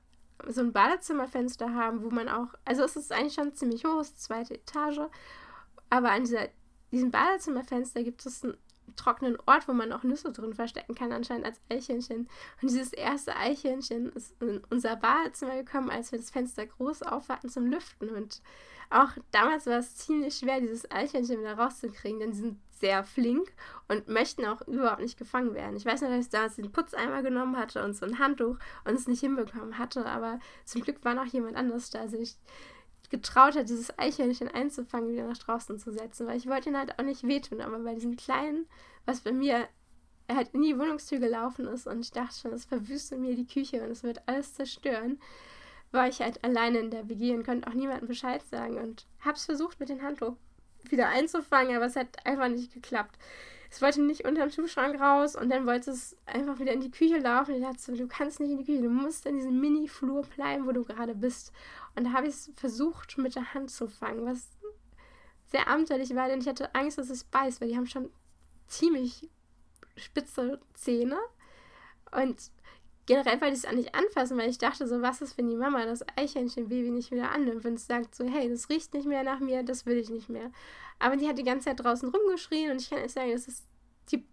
so 0.48 0.62
ein 0.62 0.72
Badezimmerfenster 0.72 1.74
haben, 1.74 2.02
wo 2.02 2.10
man 2.10 2.28
auch, 2.28 2.48
also 2.64 2.82
es 2.82 2.96
ist 2.96 3.12
eigentlich 3.12 3.34
schon 3.34 3.54
ziemlich 3.54 3.84
hoch, 3.84 4.02
zweite 4.02 4.54
Etage, 4.54 5.00
aber 5.90 6.12
an 6.12 6.24
dieser 6.24 6.48
diesem 6.92 7.10
Badezimmerfenster 7.10 8.02
gibt 8.02 8.24
es 8.26 8.42
einen 8.42 8.56
trockenen 8.96 9.38
Ort, 9.46 9.68
wo 9.68 9.72
man 9.72 9.92
auch 9.92 10.02
Nüsse 10.02 10.32
drin 10.32 10.54
verstecken 10.54 10.94
kann, 10.94 11.12
anscheinend 11.12 11.46
als 11.46 11.60
Eichhörnchen. 11.68 12.28
Und 12.60 12.70
dieses 12.70 12.92
erste 12.92 13.36
Eichhörnchen 13.36 14.10
ist 14.12 14.40
in 14.42 14.62
unser 14.70 14.96
Badezimmer 14.96 15.56
gekommen, 15.56 15.90
als 15.90 16.10
wir 16.10 16.18
das 16.18 16.30
Fenster 16.30 16.66
groß 16.66 17.02
aufhatten 17.02 17.48
zum 17.48 17.66
Lüften. 17.66 18.10
Und 18.10 18.42
auch 18.90 19.10
damals 19.30 19.66
war 19.66 19.78
es 19.78 19.94
ziemlich 19.96 20.38
schwer, 20.38 20.60
dieses 20.60 20.90
Eichhörnchen 20.90 21.38
wieder 21.38 21.56
rauszukriegen, 21.56 22.18
denn 22.18 22.32
sie 22.32 22.42
sind 22.42 22.60
sehr 22.80 23.04
flink 23.04 23.52
und 23.88 24.08
möchten 24.08 24.44
auch 24.46 24.66
überhaupt 24.66 25.02
nicht 25.02 25.18
gefangen 25.18 25.54
werden. 25.54 25.76
Ich 25.76 25.84
weiß 25.84 26.00
noch, 26.02 26.08
dass 26.08 26.26
ich 26.26 26.30
damals 26.30 26.56
den 26.56 26.72
Putzeimer 26.72 27.22
genommen 27.22 27.56
hatte 27.56 27.84
und 27.84 27.94
so 27.94 28.06
ein 28.06 28.18
Handtuch 28.18 28.56
und 28.84 28.94
es 28.94 29.06
nicht 29.06 29.20
hinbekommen 29.20 29.78
hatte, 29.78 30.06
aber 30.06 30.40
zum 30.64 30.82
Glück 30.82 31.04
war 31.04 31.14
noch 31.14 31.26
jemand 31.26 31.56
anders 31.56 31.90
da. 31.90 32.00
Also 32.00 32.16
ich 32.16 32.36
getraut 33.10 33.56
hat, 33.56 33.68
dieses 33.68 33.98
Eichhörnchen 33.98 34.48
einzufangen, 34.48 35.12
wieder 35.12 35.26
nach 35.26 35.38
draußen 35.38 35.78
zu 35.78 35.92
setzen, 35.92 36.26
weil 36.26 36.36
ich 36.36 36.46
wollte 36.46 36.70
ihn 36.70 36.78
halt 36.78 36.98
auch 36.98 37.04
nicht 37.04 37.26
wehtun, 37.26 37.60
aber 37.60 37.78
bei 37.80 37.94
diesem 37.94 38.16
kleinen, 38.16 38.66
was 39.04 39.20
bei 39.20 39.32
mir 39.32 39.68
er 40.28 40.36
halt 40.36 40.50
in 40.54 40.62
die 40.62 40.78
Wohnungstür 40.78 41.18
gelaufen 41.18 41.66
ist 41.66 41.88
und 41.88 42.00
ich 42.00 42.12
dachte 42.12 42.38
schon, 42.38 42.52
es 42.52 42.64
verwüstet 42.64 43.18
mir 43.18 43.34
die 43.34 43.48
Küche 43.48 43.82
und 43.82 43.90
es 43.90 44.04
wird 44.04 44.22
alles 44.26 44.54
zerstören, 44.54 45.18
war 45.90 46.06
ich 46.06 46.20
halt 46.20 46.44
alleine 46.44 46.78
in 46.78 46.90
der 46.92 47.08
WG 47.08 47.34
und 47.34 47.44
konnte 47.44 47.66
auch 47.66 47.74
niemandem 47.74 48.06
Bescheid 48.06 48.40
sagen 48.46 48.78
und 48.78 49.06
hab's 49.24 49.46
versucht 49.46 49.80
mit 49.80 49.88
dem 49.88 50.02
Handtuch 50.02 50.36
wieder 50.88 51.08
einzufangen, 51.08 51.76
aber 51.76 51.86
es 51.86 51.96
hat 51.96 52.24
einfach 52.26 52.48
nicht 52.48 52.72
geklappt 52.72 53.16
es 53.70 53.80
wollte 53.80 54.02
nicht 54.02 54.24
unterm 54.24 54.50
Schuhschrank 54.50 55.00
raus 55.00 55.36
und 55.36 55.48
dann 55.48 55.64
wollte 55.64 55.92
es 55.92 56.16
einfach 56.26 56.58
wieder 56.58 56.72
in 56.72 56.80
die 56.80 56.90
Küche 56.90 57.18
laufen. 57.18 57.54
Ich 57.54 57.62
dachte 57.62 57.78
so, 57.78 57.94
du 57.94 58.08
kannst 58.08 58.40
nicht 58.40 58.50
in 58.50 58.58
die 58.58 58.64
Küche, 58.64 58.82
du 58.82 58.90
musst 58.90 59.26
in 59.26 59.36
diesem 59.36 59.60
Mini-Flur 59.60 60.22
bleiben, 60.22 60.66
wo 60.66 60.72
du 60.72 60.84
gerade 60.84 61.14
bist. 61.14 61.52
Und 61.94 62.04
da 62.04 62.12
habe 62.12 62.26
ich 62.26 62.34
es 62.34 62.52
versucht, 62.56 63.16
mit 63.16 63.36
der 63.36 63.54
Hand 63.54 63.70
zu 63.70 63.86
fangen, 63.86 64.26
was 64.26 64.48
sehr 65.46 65.68
abenteuerlich 65.68 66.14
war, 66.16 66.28
denn 66.28 66.40
ich 66.40 66.48
hatte 66.48 66.74
Angst, 66.74 66.98
dass 66.98 67.10
es 67.10 67.22
beißt, 67.22 67.60
weil 67.60 67.68
die 67.68 67.76
haben 67.76 67.86
schon 67.86 68.10
ziemlich 68.66 69.28
spitze 69.96 70.60
Zähne. 70.74 71.18
Und 72.10 72.50
generell 73.10 73.40
wollte 73.40 73.54
ich 73.54 73.64
es 73.64 73.66
auch 73.66 73.72
nicht 73.72 73.92
anfassen, 73.92 74.38
weil 74.38 74.48
ich 74.48 74.58
dachte 74.58 74.86
so, 74.86 75.02
was 75.02 75.20
ist, 75.20 75.36
wenn 75.36 75.48
die 75.48 75.56
Mama 75.56 75.84
das 75.84 76.04
Eichhörnchenbaby 76.16 76.92
nicht 76.92 77.10
wieder 77.10 77.32
annimmt, 77.32 77.64
wenn 77.64 77.74
es 77.74 77.88
sagt 77.88 78.14
so, 78.14 78.24
hey, 78.24 78.48
das 78.48 78.68
riecht 78.68 78.94
nicht 78.94 79.04
mehr 79.04 79.24
nach 79.24 79.40
mir, 79.40 79.64
das 79.64 79.84
will 79.84 79.98
ich 79.98 80.10
nicht 80.10 80.28
mehr. 80.28 80.52
Aber 81.00 81.16
die 81.16 81.26
hat 81.26 81.36
die 81.36 81.42
ganze 81.42 81.64
Zeit 81.64 81.80
draußen 81.80 82.08
rumgeschrien 82.08 82.70
und 82.70 82.80
ich 82.80 82.88
kann 82.88 83.00
euch 83.00 83.10
sagen, 83.10 83.32
das 83.32 83.48
ist, 83.48 83.64
die 84.12 84.24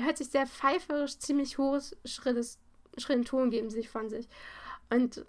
hört 0.00 0.16
sich 0.16 0.28
sehr 0.28 0.46
pfeiferisch, 0.46 1.18
ziemlich 1.18 1.58
hohes, 1.58 1.94
schrilles, 2.06 2.58
schrillen 2.96 3.26
Ton 3.26 3.50
geben 3.50 3.68
sich 3.68 3.90
von 3.90 4.08
sich. 4.08 4.26
Und 4.88 5.26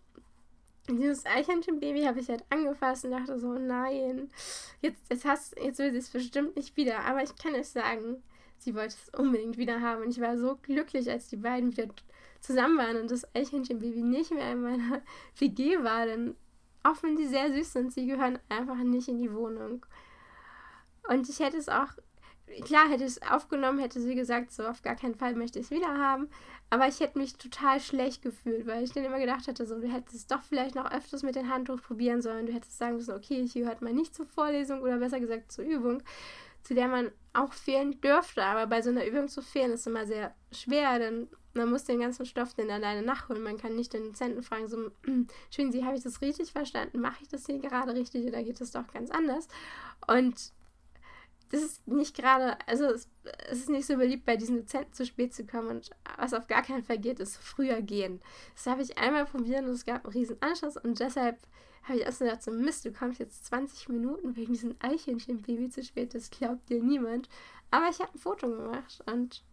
dieses 0.88 1.26
Eichhörnchenbaby 1.26 2.04
habe 2.04 2.22
ich 2.22 2.30
halt 2.30 2.46
angefasst 2.50 3.04
und 3.04 3.12
dachte 3.12 3.38
so, 3.38 3.52
nein, 3.52 4.32
jetzt, 4.80 5.02
jetzt, 5.10 5.26
hast, 5.26 5.60
jetzt 5.60 5.80
will 5.80 5.92
sie 5.92 5.98
es 5.98 6.10
bestimmt 6.10 6.56
nicht 6.56 6.78
wieder. 6.78 7.00
Aber 7.00 7.22
ich 7.22 7.36
kann 7.36 7.54
euch 7.54 7.68
sagen, 7.68 8.24
sie 8.58 8.76
wollte 8.76 8.96
es 8.96 9.20
unbedingt 9.20 9.58
wieder 9.58 9.82
haben. 9.82 10.04
Und 10.04 10.10
ich 10.10 10.22
war 10.22 10.38
so 10.38 10.58
glücklich, 10.62 11.10
als 11.10 11.28
die 11.28 11.38
beiden 11.38 11.72
wieder 11.72 11.88
zusammen 12.42 12.78
waren 12.78 12.98
und 12.98 13.12
das 13.12 13.28
Eichhörnchenbaby 13.36 14.02
nicht 14.02 14.32
mehr 14.32 14.52
in 14.52 14.62
meiner 14.62 15.02
WG 15.38 15.84
war, 15.84 16.06
denn 16.06 16.36
auch 16.84 17.02
wenn 17.04 17.16
die 17.16 17.26
sehr 17.26 17.52
süß 17.52 17.74
sind, 17.74 17.94
sie 17.94 18.08
gehören 18.08 18.40
einfach 18.50 18.78
nicht 18.78 19.08
in 19.08 19.18
die 19.18 19.34
Wohnung. 19.34 19.86
Und 21.08 21.28
ich 21.30 21.40
hätte 21.40 21.58
es 21.58 21.70
auch, 21.70 21.90
klar 22.64 22.88
hätte 22.90 23.04
ich 23.04 23.18
es 23.18 23.22
aufgenommen, 23.22 23.80
hätte 23.80 24.00
sie 24.00 24.16
gesagt, 24.16 24.52
so 24.52 24.64
auf 24.64 24.82
gar 24.82 24.96
keinen 24.96 25.16
Fall 25.16 25.36
möchte 25.36 25.60
ich 25.60 25.66
es 25.66 25.72
wieder 25.72 25.98
haben. 25.98 26.30
Aber 26.70 26.88
ich 26.88 27.00
hätte 27.00 27.18
mich 27.18 27.38
total 27.38 27.80
schlecht 27.80 28.22
gefühlt, 28.22 28.68
weil 28.68 28.84
ich 28.84 28.92
dann 28.92 29.06
immer 29.06 29.20
gedacht 29.20 29.48
hätte, 29.48 29.66
so, 29.66 29.80
du 29.80 29.88
hättest 29.88 30.32
doch 30.32 30.42
vielleicht 30.42 30.76
noch 30.76 30.92
öfters 30.92 31.24
mit 31.24 31.36
dem 31.36 31.50
Handtuch 31.50 31.82
probieren 31.82 32.22
sollen. 32.22 32.46
Du 32.46 32.54
hättest 32.54 32.78
sagen 32.78 32.96
müssen, 32.96 33.16
okay, 33.16 33.46
hier 33.48 33.64
gehört 33.64 33.82
mal 33.82 33.94
nicht 33.94 34.16
zur 34.16 34.26
Vorlesung 34.26 34.82
oder 34.82 34.98
besser 34.98 35.20
gesagt 35.20 35.52
zur 35.52 35.66
Übung, 35.66 36.04
zu 36.68 36.74
der 36.74 36.90
man 36.90 37.12
auch 37.32 37.54
fehlen 37.54 38.02
dürfte. 38.02 38.44
Aber 38.44 38.68
bei 38.68 38.82
so 38.82 38.90
einer 38.90 39.06
Übung 39.06 39.30
zu 39.30 39.42
fehlen 39.42 39.72
ist 39.72 39.88
immer 39.88 40.06
sehr 40.06 40.36
schwer, 40.52 41.00
denn 41.00 41.30
man 41.54 41.72
muss 41.72 41.86
den 41.86 42.02
ganzen 42.02 42.26
Stoff 42.26 42.54
dann 42.56 42.70
alleine 42.70 43.04
nachholen. 43.04 43.42
Man 43.42 43.58
kann 43.58 43.76
nicht 43.76 43.94
den 43.94 44.04
Dozenten 44.04 44.44
fragen, 44.44 44.68
so, 44.68 44.92
schön, 45.50 45.72
Sie, 45.72 45.86
habe 45.86 45.96
ich 45.96 46.04
das 46.04 46.22
richtig 46.22 46.52
verstanden? 46.52 47.00
Mache 47.00 47.20
ich 47.22 47.30
das 47.30 47.46
hier 47.46 47.60
gerade 47.60 47.94
richtig 47.94 48.28
oder 48.28 48.44
geht 48.44 48.60
das 48.60 48.72
doch 48.72 48.86
ganz 48.92 49.10
anders? 49.12 49.48
Und 50.08 50.52
das 51.52 51.62
ist 51.62 51.88
nicht 51.88 52.16
gerade, 52.16 52.58
also 52.68 52.86
es, 52.86 53.10
es, 53.50 53.60
ist 53.60 53.70
nicht 53.70 53.86
so 53.86 53.98
beliebt, 53.98 54.26
bei 54.26 54.38
diesen 54.38 54.58
Dozenten 54.58 54.94
zu 54.94 55.06
spät 55.06 55.34
zu 55.34 55.46
kommen 55.46 55.70
und 55.70 55.90
was 56.18 56.34
auf 56.34 56.48
gar 56.48 56.62
keinen 56.62 56.84
Fall 56.84 56.98
geht, 56.98 57.20
ist 57.20 57.38
früher 57.38 57.82
gehen. 57.82 58.22
Das 58.56 58.68
habe 58.68 58.82
ich 58.82 58.98
einmal 58.98 59.26
probiert 59.26 59.64
und 59.64 59.72
es 59.72 59.86
gab 59.86 60.06
einen 60.06 60.14
riesen 60.14 60.42
Anschluss 60.42 60.78
und 60.78 61.00
deshalb 61.00 61.38
habe 61.84 62.00
ich 62.00 62.06
erst 62.06 62.20
gedacht, 62.20 62.44
so 62.44 62.52
Mist, 62.52 62.86
du 62.86 62.92
kommst 62.92 63.20
jetzt 63.20 63.46
20 63.46 63.90
Minuten 63.90 64.36
wegen 64.36 64.54
diesem 64.54 64.76
Eichhörnchen-Baby 64.80 65.70
zu 65.70 65.84
spät, 65.84 66.14
das 66.14 66.30
glaubt 66.30 66.70
dir 66.70 66.84
niemand. 66.84 67.30
Aber 67.72 67.88
ich 67.90 68.00
habe 68.00 68.14
ein 68.14 68.20
Foto 68.20 68.50
gemacht 68.50 69.04
und 69.06 69.44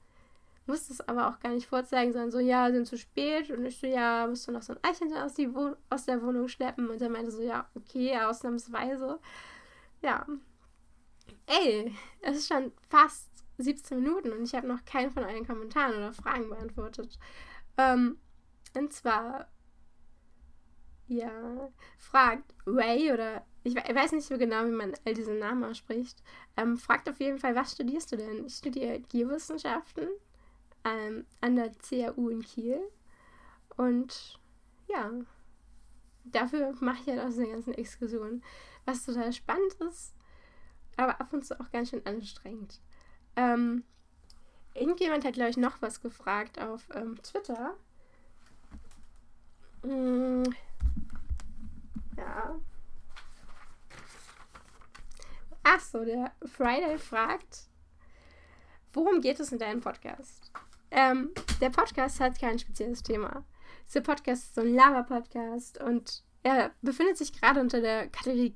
musste 0.67 0.93
es 0.93 1.01
aber 1.09 1.29
auch 1.29 1.41
gar 1.41 1.53
nicht 1.53 1.67
vorzeigen, 1.67 2.13
sondern 2.13 2.31
so, 2.31 2.39
ja, 2.39 2.71
sind 2.71 2.87
zu 2.87 2.97
spät. 2.97 3.51
Und 3.51 3.65
ich 3.65 3.79
so, 3.79 3.87
ja, 3.87 4.27
musst 4.27 4.49
du 4.49 4.53
noch 4.53 4.63
so 4.63 4.73
ein 4.73 4.79
Eichhörnchen 4.83 5.21
aus, 5.21 5.35
die 5.35 5.49
aus 5.91 6.07
der 6.07 6.23
Wohnung 6.23 6.49
schleppen? 6.49 6.89
Und 6.89 7.01
er 7.03 7.11
meinte 7.11 7.31
so, 7.31 7.43
ja, 7.43 7.69
okay, 7.75 8.19
ausnahmsweise. 8.19 9.19
Ja. 10.03 10.27
Ey, 11.47 11.95
es 12.23 12.39
ist 12.39 12.49
schon 12.49 12.73
fast 12.89 13.31
17 13.59 14.01
Minuten 14.03 14.33
und 14.33 14.45
ich 14.45 14.55
habe 14.55 14.67
noch 14.67 14.85
keinen 14.85 15.11
von 15.11 15.25
euren 15.25 15.47
Kommentaren 15.47 15.95
oder 15.95 16.13
Fragen 16.13 16.49
beantwortet. 16.49 17.19
Ähm, 17.77 18.19
und 18.75 18.93
zwar 18.93 19.49
ja, 21.07 21.71
fragt 21.99 22.55
Ray 22.67 23.13
oder 23.13 23.45
ich 23.63 23.75
weiß 23.75 24.13
nicht 24.13 24.27
so 24.27 24.37
genau, 24.37 24.67
wie 24.67 24.71
man 24.71 24.93
all 25.05 25.15
diese 25.15 25.33
Namen 25.33 25.65
ausspricht. 25.65 26.23
Ähm, 26.57 26.77
fragt 26.77 27.09
auf 27.09 27.21
jeden 27.21 27.39
Fall, 27.39 27.55
was 27.55 27.73
studierst 27.73 28.13
du 28.13 28.17
denn? 28.17 28.45
Ich 28.45 28.57
studiere 28.57 29.01
Geowissenschaften 29.01 30.09
ähm, 30.85 31.27
an 31.41 31.57
der 31.57 31.71
CAU 31.71 32.29
in 32.29 32.43
Kiel. 32.43 32.79
Und 33.77 34.39
ja, 34.89 35.11
dafür 36.25 36.75
mache 36.81 36.99
ich 37.03 37.09
halt 37.09 37.21
auch 37.21 37.29
diese 37.29 37.47
ganzen 37.47 37.75
Exkursionen. 37.75 38.43
Was 38.85 39.07
total 39.07 39.33
spannend 39.33 39.75
ist, 39.89 40.14
aber 40.97 41.21
ab 41.21 41.33
und 41.33 41.45
zu 41.45 41.59
auch 41.61 41.71
ganz 41.71 41.91
schön 41.91 42.05
anstrengend. 42.07 42.81
Ähm, 43.37 43.85
irgendjemand 44.75 45.25
hat, 45.25 45.35
glaube 45.35 45.51
ich, 45.51 45.57
noch 45.57 45.81
was 45.83 46.01
gefragt 46.01 46.61
auf 46.61 46.89
ähm, 46.95 47.21
Twitter. 47.23 47.75
Hm, 49.83 50.45
ja. 52.17 52.55
Ach 55.63 55.81
so, 55.81 56.05
der 56.05 56.33
Friday 56.45 56.99
fragt, 56.99 57.69
worum 58.93 59.21
geht 59.21 59.41
es 59.41 59.53
in 59.53 59.59
deinem 59.59 59.81
Podcast? 59.81 60.51
Ähm, 60.91 61.31
der 61.61 61.71
Podcast 61.71 62.21
hat 62.21 62.39
kein 62.39 62.59
spezielles 62.59 63.03
Thema. 63.03 63.45
Dieser 63.89 64.03
Podcast 64.03 64.45
ist 64.45 64.55
so 64.55 64.61
ein 64.61 64.75
Lava-Podcast 64.75 65.81
und 65.83 66.23
er 66.43 66.71
befindet 66.83 67.17
sich 67.17 67.33
gerade 67.33 67.61
unter 67.61 67.81
der 67.81 68.09
Kategorie 68.09 68.53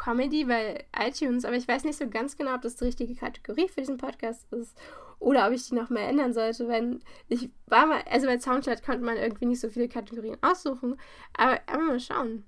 Comedy 0.00 0.44
bei 0.44 0.86
iTunes, 0.98 1.44
aber 1.44 1.56
ich 1.56 1.68
weiß 1.68 1.84
nicht 1.84 1.98
so 1.98 2.08
ganz 2.08 2.38
genau, 2.38 2.54
ob 2.54 2.62
das 2.62 2.76
die 2.76 2.84
richtige 2.84 3.14
Kategorie 3.14 3.68
für 3.68 3.80
diesen 3.82 3.98
Podcast 3.98 4.50
ist 4.50 4.74
oder 5.18 5.46
ob 5.46 5.52
ich 5.52 5.68
die 5.68 5.74
noch 5.74 5.90
mehr 5.90 6.08
ändern 6.08 6.32
sollte, 6.32 6.68
wenn 6.68 7.02
ich 7.28 7.50
war 7.66 7.84
mal, 7.84 8.00
also 8.10 8.26
bei 8.26 8.40
Soundcloud 8.40 8.82
konnte 8.82 9.04
man 9.04 9.18
irgendwie 9.18 9.44
nicht 9.44 9.60
so 9.60 9.68
viele 9.68 9.90
Kategorien 9.90 10.38
aussuchen, 10.40 10.98
aber, 11.34 11.60
aber 11.66 11.82
mal 11.82 12.00
schauen, 12.00 12.44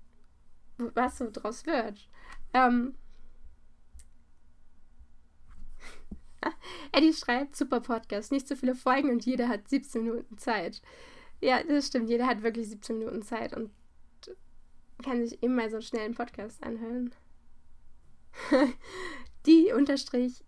was 0.79 1.19
so 1.19 1.29
draus 1.31 1.67
wird. 1.67 2.09
Ähm, 2.55 2.95
Eddie 6.93 7.13
schreibt, 7.13 7.55
super 7.55 7.81
Podcast, 7.81 8.33
nicht 8.33 8.49
so 8.49 8.57
viele 8.57 8.75
Folgen 8.75 9.11
und 9.11 9.27
jeder 9.27 9.49
hat 9.51 9.69
17 9.69 10.05
Minuten 10.05 10.39
Zeit. 10.39 10.81
Ja, 11.43 11.63
das 11.63 11.89
stimmt, 11.89 12.09
jeder 12.09 12.27
hat 12.27 12.43
wirklich 12.43 12.71
17 12.71 12.99
Minuten 12.99 13.21
Zeit 13.21 13.55
und 13.55 13.71
kann 15.03 15.23
sich 15.23 15.43
eben 15.43 15.55
mal 15.55 15.69
so 15.69 15.83
schnell 15.83 16.07
einen 16.07 16.15
Podcast 16.15 16.63
anhören. 16.63 17.15
die 19.47 19.73
unterstrich 19.73 20.45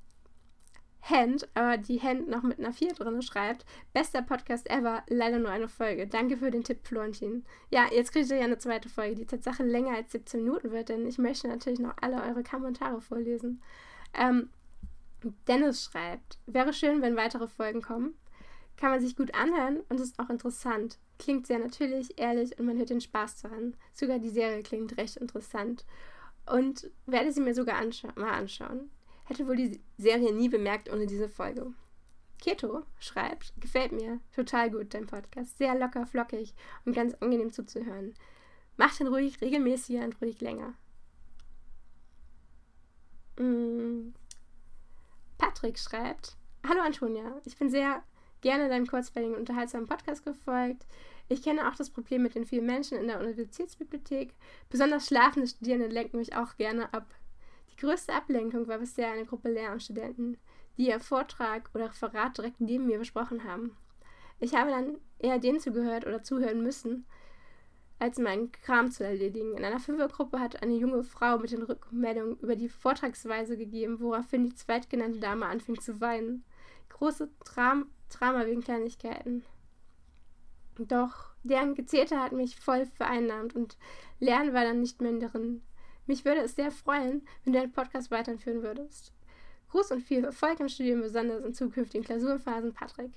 Hand, 1.04 1.48
aber 1.54 1.76
die 1.76 2.00
Hand 2.00 2.28
noch 2.28 2.42
mit 2.42 2.58
einer 2.58 2.72
4 2.72 2.94
drin 2.94 3.20
schreibt, 3.20 3.66
bester 3.92 4.22
Podcast 4.22 4.70
ever, 4.70 5.02
leider 5.08 5.38
nur 5.38 5.50
eine 5.50 5.68
Folge. 5.68 6.06
Danke 6.06 6.38
für 6.38 6.50
den 6.50 6.64
Tipp, 6.64 6.78
Florentin. 6.82 7.44
Ja, 7.70 7.86
jetzt 7.92 8.12
kriegt 8.12 8.30
ihr 8.30 8.38
ja 8.38 8.44
eine 8.44 8.58
zweite 8.58 8.88
Folge, 8.88 9.16
die 9.16 9.26
Tatsache 9.26 9.62
länger 9.64 9.94
als 9.94 10.12
17 10.12 10.42
Minuten 10.42 10.70
wird, 10.70 10.88
denn 10.88 11.06
ich 11.06 11.18
möchte 11.18 11.46
natürlich 11.46 11.78
noch 11.78 11.94
alle 12.00 12.22
eure 12.22 12.42
Kommentare 12.42 13.02
vorlesen. 13.02 13.62
Ähm, 14.14 14.48
Dennis 15.46 15.84
schreibt, 15.84 16.38
wäre 16.46 16.72
schön, 16.72 17.02
wenn 17.02 17.16
weitere 17.16 17.48
Folgen 17.48 17.82
kommen. 17.82 18.14
Kann 18.76 18.90
man 18.90 19.00
sich 19.00 19.14
gut 19.14 19.34
anhören 19.34 19.80
und 19.88 20.00
ist 20.00 20.18
auch 20.18 20.30
interessant. 20.30 20.98
Klingt 21.18 21.46
sehr 21.46 21.58
natürlich, 21.58 22.18
ehrlich 22.18 22.58
und 22.58 22.66
man 22.66 22.78
hört 22.78 22.90
den 22.90 23.00
Spaß 23.00 23.42
daran. 23.42 23.76
Sogar 23.92 24.18
die 24.18 24.30
Serie 24.30 24.62
klingt 24.62 24.96
recht 24.96 25.16
interessant. 25.16 25.84
Und 26.46 26.90
werde 27.06 27.32
sie 27.32 27.40
mir 27.40 27.54
sogar 27.54 27.76
anscha 27.76 28.08
mal 28.16 28.32
anschauen. 28.32 28.90
Hätte 29.24 29.46
wohl 29.46 29.56
die 29.56 29.80
Serie 29.96 30.32
nie 30.32 30.48
bemerkt 30.48 30.92
ohne 30.92 31.06
diese 31.06 31.28
Folge. 31.28 31.72
Keto 32.40 32.82
schreibt, 32.98 33.54
gefällt 33.58 33.92
mir 33.92 34.20
total 34.34 34.70
gut, 34.70 34.92
dein 34.92 35.06
Podcast. 35.06 35.56
Sehr 35.56 35.74
locker, 35.74 36.06
flockig 36.06 36.54
und 36.84 36.94
ganz 36.94 37.14
angenehm 37.14 37.50
zuzuhören. 37.50 38.14
Macht 38.76 39.00
ihn 39.00 39.06
ruhig 39.06 39.40
regelmäßiger 39.40 40.04
und 40.04 40.20
ruhig 40.20 40.40
länger. 40.40 40.74
Mm. 43.38 44.12
Patrick 45.38 45.78
schreibt, 45.78 46.36
Hallo 46.68 46.80
Antonia, 46.82 47.40
ich 47.44 47.56
bin 47.56 47.70
sehr 47.70 48.02
gerne 48.40 48.68
deinem 48.68 48.86
kurzweiligen, 48.86 49.36
unterhaltsamen 49.36 49.88
Podcast 49.88 50.24
gefolgt. 50.24 50.86
Ich 51.28 51.42
kenne 51.42 51.68
auch 51.68 51.74
das 51.74 51.90
Problem 51.90 52.22
mit 52.22 52.34
den 52.34 52.44
vielen 52.44 52.66
Menschen 52.66 52.98
in 52.98 53.06
der 53.06 53.20
Universitätsbibliothek. 53.20 54.34
Besonders 54.68 55.06
schlafende 55.06 55.48
Studierende 55.48 55.88
lenken 55.88 56.18
mich 56.18 56.36
auch 56.36 56.56
gerne 56.56 56.92
ab. 56.92 57.06
Die 57.72 57.76
größte 57.76 58.12
Ablenkung 58.12 58.68
war 58.68 58.78
bisher 58.78 59.10
eine 59.10 59.24
Gruppe 59.24 59.50
Lehramtsstudenten, 59.50 60.36
die 60.76 60.88
ihr 60.88 61.00
Vortrag 61.00 61.70
oder 61.74 61.86
Referat 61.86 62.36
direkt 62.36 62.60
neben 62.60 62.86
mir 62.86 62.98
besprochen 62.98 63.44
haben. 63.44 63.76
Ich 64.38 64.54
habe 64.54 64.70
dann 64.70 64.98
eher 65.18 65.38
denen 65.38 65.60
zugehört 65.60 66.06
oder 66.06 66.22
zuhören 66.22 66.62
müssen, 66.62 67.06
als 67.98 68.18
meinen 68.18 68.52
Kram 68.52 68.90
zu 68.90 69.04
erledigen. 69.04 69.56
In 69.56 69.64
einer 69.64 69.80
Fünfergruppe 69.80 70.40
hat 70.40 70.62
eine 70.62 70.74
junge 70.74 71.04
Frau 71.04 71.38
mit 71.38 71.52
den 71.52 71.62
Rückmeldungen 71.62 72.38
über 72.40 72.56
die 72.56 72.68
Vortragsweise 72.68 73.56
gegeben, 73.56 74.00
woraufhin 74.00 74.44
die 74.44 74.54
zweitgenannte 74.54 75.20
Dame 75.20 75.46
anfing 75.46 75.80
zu 75.80 76.00
weinen. 76.00 76.44
Große 76.90 77.30
Dram 77.44 77.86
Drama 78.10 78.46
wegen 78.46 78.60
Kleinigkeiten. 78.62 79.44
Doch 80.78 81.34
deren 81.42 81.74
Gezählte 81.74 82.20
hat 82.20 82.32
mich 82.32 82.56
voll 82.56 82.86
vereinnahmt 82.86 83.54
und 83.54 83.76
Lernen 84.18 84.54
war 84.54 84.64
dann 84.64 84.80
nicht 84.80 85.00
mehr 85.00 85.12
drin. 85.12 85.62
Mich 86.06 86.24
würde 86.24 86.40
es 86.40 86.56
sehr 86.56 86.70
freuen, 86.70 87.26
wenn 87.44 87.52
du 87.52 87.58
deinen 87.58 87.72
Podcast 87.72 88.10
weiterführen 88.10 88.62
würdest. 88.62 89.12
Gruß 89.70 89.90
und 89.92 90.02
viel 90.02 90.24
Erfolg 90.24 90.60
im 90.60 90.68
Studium, 90.68 91.00
besonders 91.00 91.44
in 91.44 91.54
zukünftigen 91.54 92.04
Klausurphasen, 92.04 92.72
Patrick. 92.72 93.12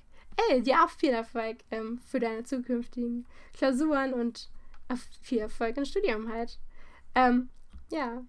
Ey, 0.48 0.62
dir 0.62 0.84
auch 0.84 0.90
viel 0.90 1.10
Erfolg 1.10 1.58
ähm, 1.70 2.00
für 2.04 2.20
deine 2.20 2.44
zukünftigen 2.44 3.26
Klausuren 3.52 4.12
und 4.12 4.50
viel 5.22 5.38
Erfolg 5.38 5.76
im 5.76 5.84
Studium 5.84 6.32
halt. 6.32 6.58
Ähm, 7.14 7.48
ja, 7.90 8.22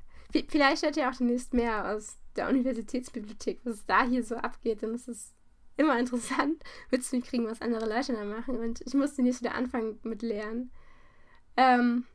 vielleicht 0.48 0.84
hört 0.84 0.98
ihr 0.98 1.10
auch 1.10 1.16
demnächst 1.16 1.54
mehr 1.54 1.92
aus 1.92 2.18
der 2.36 2.50
Universitätsbibliothek, 2.50 3.62
was 3.64 3.86
da 3.86 4.04
hier 4.04 4.24
so 4.24 4.36
abgeht, 4.36 4.82
denn 4.82 4.94
es 4.94 5.08
ist 5.08 5.34
immer 5.80 5.98
interessant 5.98 6.62
mitzukriegen, 6.92 7.48
was 7.48 7.62
andere 7.62 7.88
Leute 7.88 8.14
da 8.14 8.24
machen. 8.26 8.60
Und 8.60 8.82
ich 8.82 8.94
musste 8.94 9.24
nicht 9.24 9.40
wieder 9.40 9.56
anfangen 9.56 9.98
mit 10.04 10.22
Lernen. 10.22 10.72
Ähm, 11.56 12.06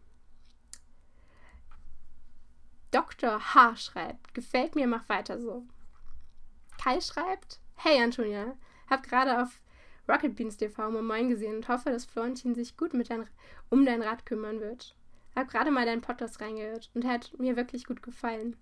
Dr. 2.90 3.54
H. 3.54 3.76
schreibt, 3.76 4.34
gefällt 4.34 4.76
mir, 4.76 4.86
mach 4.86 5.08
weiter 5.08 5.40
so. 5.40 5.64
Kai 6.80 7.00
schreibt, 7.00 7.58
hey 7.76 8.00
Antonia, 8.02 8.56
hab 8.88 9.02
gerade 9.02 9.42
auf 9.42 9.62
Rocket 10.08 10.36
Beans 10.36 10.58
TV 10.58 10.90
mal 10.90 11.02
Moin 11.02 11.30
gesehen 11.30 11.56
und 11.56 11.68
hoffe, 11.68 11.90
dass 11.90 12.04
Florentin 12.04 12.54
sich 12.54 12.76
gut 12.76 12.92
mit 12.92 13.08
dein, 13.08 13.26
um 13.70 13.86
dein 13.86 14.02
Rad 14.02 14.26
kümmern 14.26 14.60
wird. 14.60 14.94
Hab 15.34 15.48
gerade 15.48 15.70
mal 15.70 15.86
deinen 15.86 16.02
Podcast 16.02 16.40
reingehört 16.40 16.90
und 16.94 17.06
hat 17.06 17.32
mir 17.38 17.56
wirklich 17.56 17.86
gut 17.86 18.02
gefallen. 18.02 18.56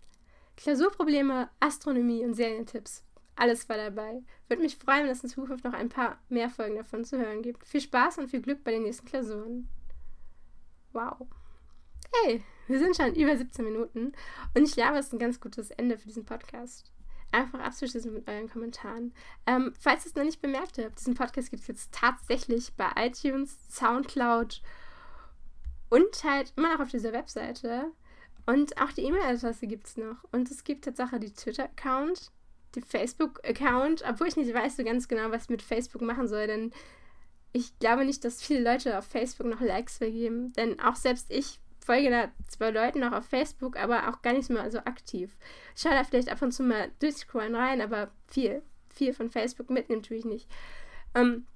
Klausurprobleme, 0.57 1.51
Astronomie 1.61 2.25
und 2.25 2.35
Serientipps 2.35 3.03
alles 3.37 3.68
war 3.68 3.77
dabei. 3.77 4.23
Würde 4.49 4.62
mich 4.62 4.77
freuen, 4.77 5.05
wenn 5.05 5.12
es 5.12 5.25
in 5.25 5.31
Zukunft 5.31 5.64
noch 5.64 5.73
ein 5.73 5.88
paar 5.88 6.18
mehr 6.29 6.51
Folgen 6.51 6.77
davon 6.77 7.05
zu 7.05 7.18
hören 7.18 7.42
gibt. 7.42 7.66
Viel 7.66 7.81
Spaß 7.81 8.18
und 8.18 8.29
viel 8.29 8.42
Glück 8.42 8.62
bei 8.64 8.73
den 8.73 8.83
nächsten 8.83 9.07
Klausuren. 9.07 9.68
Wow. 10.92 11.27
Hey, 12.25 12.42
wir 12.68 12.79
sind 12.79 12.97
schon 12.97 13.14
über 13.14 13.37
17 13.37 13.64
Minuten 13.64 14.12
und 14.55 14.64
ich 14.64 14.73
glaube, 14.73 14.99
es 14.99 15.07
ist 15.07 15.12
ein 15.14 15.18
ganz 15.18 15.40
gutes 15.40 15.71
Ende 15.71 15.97
für 15.97 16.09
diesen 16.09 16.27
Podcast. 16.27 16.92
Einfach 17.31 17.61
abzuschließen 17.61 18.12
mit 18.12 18.29
euren 18.29 18.51
Kommentaren. 18.51 19.14
Ähm, 19.47 19.73
falls 19.81 20.05
ihr 20.05 20.11
es 20.11 20.14
noch 20.14 20.25
nicht 20.25 20.42
bemerkt 20.42 20.77
habt, 20.77 20.99
diesen 20.99 21.14
Podcast 21.14 21.51
gibt 21.51 21.62
es 21.62 21.68
jetzt 21.68 21.92
tatsächlich 21.92 22.75
bei 22.75 22.90
iTunes, 22.97 23.57
Soundcloud 23.71 24.61
und 25.88 26.25
halt 26.25 26.53
immer 26.57 26.75
noch 26.75 26.81
auf 26.81 26.90
dieser 26.90 27.14
Webseite. 27.14 27.90
Und 28.45 28.79
auch 28.81 28.92
die 28.92 29.03
E-Mail-Adresse 29.03 29.66
gibt 29.66 29.87
es 29.87 29.97
noch. 29.97 30.16
Und 30.33 30.51
es 30.51 30.64
gibt 30.64 30.85
tatsächlich 30.85 31.33
die 31.33 31.33
Twitter-Account 31.33 32.31
den 32.74 32.85
Facebook-Account, 32.85 34.04
obwohl 34.08 34.28
ich 34.28 34.37
nicht 34.37 34.52
weiß 34.52 34.76
so 34.76 34.85
ganz 34.85 35.08
genau, 35.08 35.30
was 35.30 35.44
ich 35.44 35.50
mit 35.50 35.62
Facebook 35.62 36.02
machen 36.02 36.28
soll, 36.28 36.46
denn 36.46 36.72
ich 37.52 37.78
glaube 37.78 38.04
nicht, 38.04 38.24
dass 38.24 38.42
viele 38.42 38.62
Leute 38.62 38.98
auf 38.98 39.04
Facebook 39.04 39.46
noch 39.46 39.61
Likes 39.61 39.98
vergeben, 39.98 40.52
denn 40.54 40.80
auch 40.80 40.96
selbst 40.96 41.30
ich 41.30 41.61
folge 41.85 42.11
da 42.11 42.30
zwei 42.48 42.70
Leuten 42.70 43.00
noch 43.00 43.12
auf 43.12 43.26
Facebook, 43.26 43.76
aber 43.76 44.08
auch 44.08 44.22
gar 44.22 44.32
nicht 44.32 44.48
mehr 44.50 44.70
so 44.70 44.78
aktiv. 44.78 45.37
Ich 45.74 45.82
schaue 45.82 45.92
da 45.92 46.04
vielleicht 46.04 46.30
ab 46.30 46.40
und 46.40 46.52
zu 46.52 46.62
mal 46.62 46.90
durchscrollen 47.00 47.54
rein, 47.54 47.80
aber 47.80 48.11
viel, 48.28 48.62
viel 48.88 49.12
von 49.12 49.30
Facebook 49.30 49.68
mitnehmen 49.68 50.02
tue 50.02 50.16
ich 50.16 50.24
nicht. 50.24 50.48
Ähm, 51.14 51.46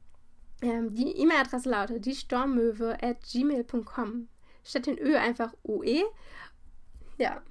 ähm, 0.62 0.94
die 0.94 1.16
E-Mail-Adresse 1.16 1.68
lautet 1.68 2.05
diestormmöwe 2.05 3.02
at 3.02 3.22
gmail.com. 3.22 4.29
Statt 4.64 4.87
den 4.87 4.98
Ö 4.98 5.16
einfach 5.16 5.55
UE. 5.64 6.02
Ja, 7.18 7.42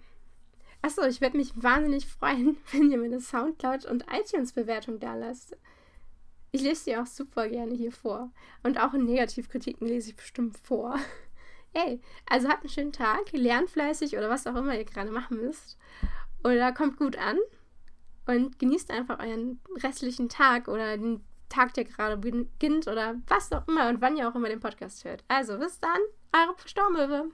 Achso, 0.86 1.02
ich 1.02 1.19
würde 1.19 1.36
mich 1.36 1.52
wahnsinnig 1.56 2.06
freuen, 2.06 2.58
wenn 2.71 2.91
ihr 2.91 3.00
mir 3.00 3.06
eine 3.06 3.19
Soundcloud- 3.19 3.88
und 3.88 4.06
iTunes-Bewertung 4.12 5.00
da 5.00 5.15
lasst. 5.15 5.58
Ich 6.52 6.62
lese 6.62 6.86
die 6.86 6.98
auch 6.98 7.08
super 7.08 7.50
gerne 7.50 7.74
hier 7.74 7.91
vor. 7.91 8.32
Und 8.62 8.80
auch 8.80 8.93
in 8.93 9.06
Negativkritiken 9.06 9.88
lese 9.88 10.12
ich 10.12 10.15
bestimmt 10.15 10.60
vor. 10.60 11.00
Ey, 11.74 12.00
also 12.30 12.50
habt 12.50 12.62
einen 12.62 12.69
schönen 12.69 12.91
Tag, 12.93 13.32
lernt 13.32 13.71
fleißig 13.71 14.15
oder 14.15 14.30
was 14.30 14.45
auch 14.45 14.56
immer 14.56 14.78
ihr 14.78 14.86
gerade 14.86 15.10
machen 15.10 15.38
müsst. 15.38 15.80
Oder 16.43 16.71
kommt 16.71 16.98
gut 16.98 17.17
an 17.17 17.39
und 18.28 18.60
genießt 18.60 18.91
einfach 18.91 19.17
euren 19.17 19.60
restlichen 19.78 20.30
Tag 20.30 20.67
oder 20.67 20.98
den 20.98 21.24
Tag 21.50 21.74
der 21.74 21.86
gerade 21.86 22.15
beginnt 22.15 22.88
oder 22.88 23.15
was 23.26 23.52
auch 23.52 23.67
immer 23.67 23.89
und 23.89 24.02
wann 24.02 24.17
ihr 24.17 24.30
auch 24.30 24.36
immer 24.36 24.50
den 24.50 24.60
Podcast 24.60 25.04
hört. 25.04 25.24
Also 25.30 25.58
bis 25.58 25.80
dann, 25.80 26.00
eure 26.32 26.56
Stormöwe. 26.63 27.32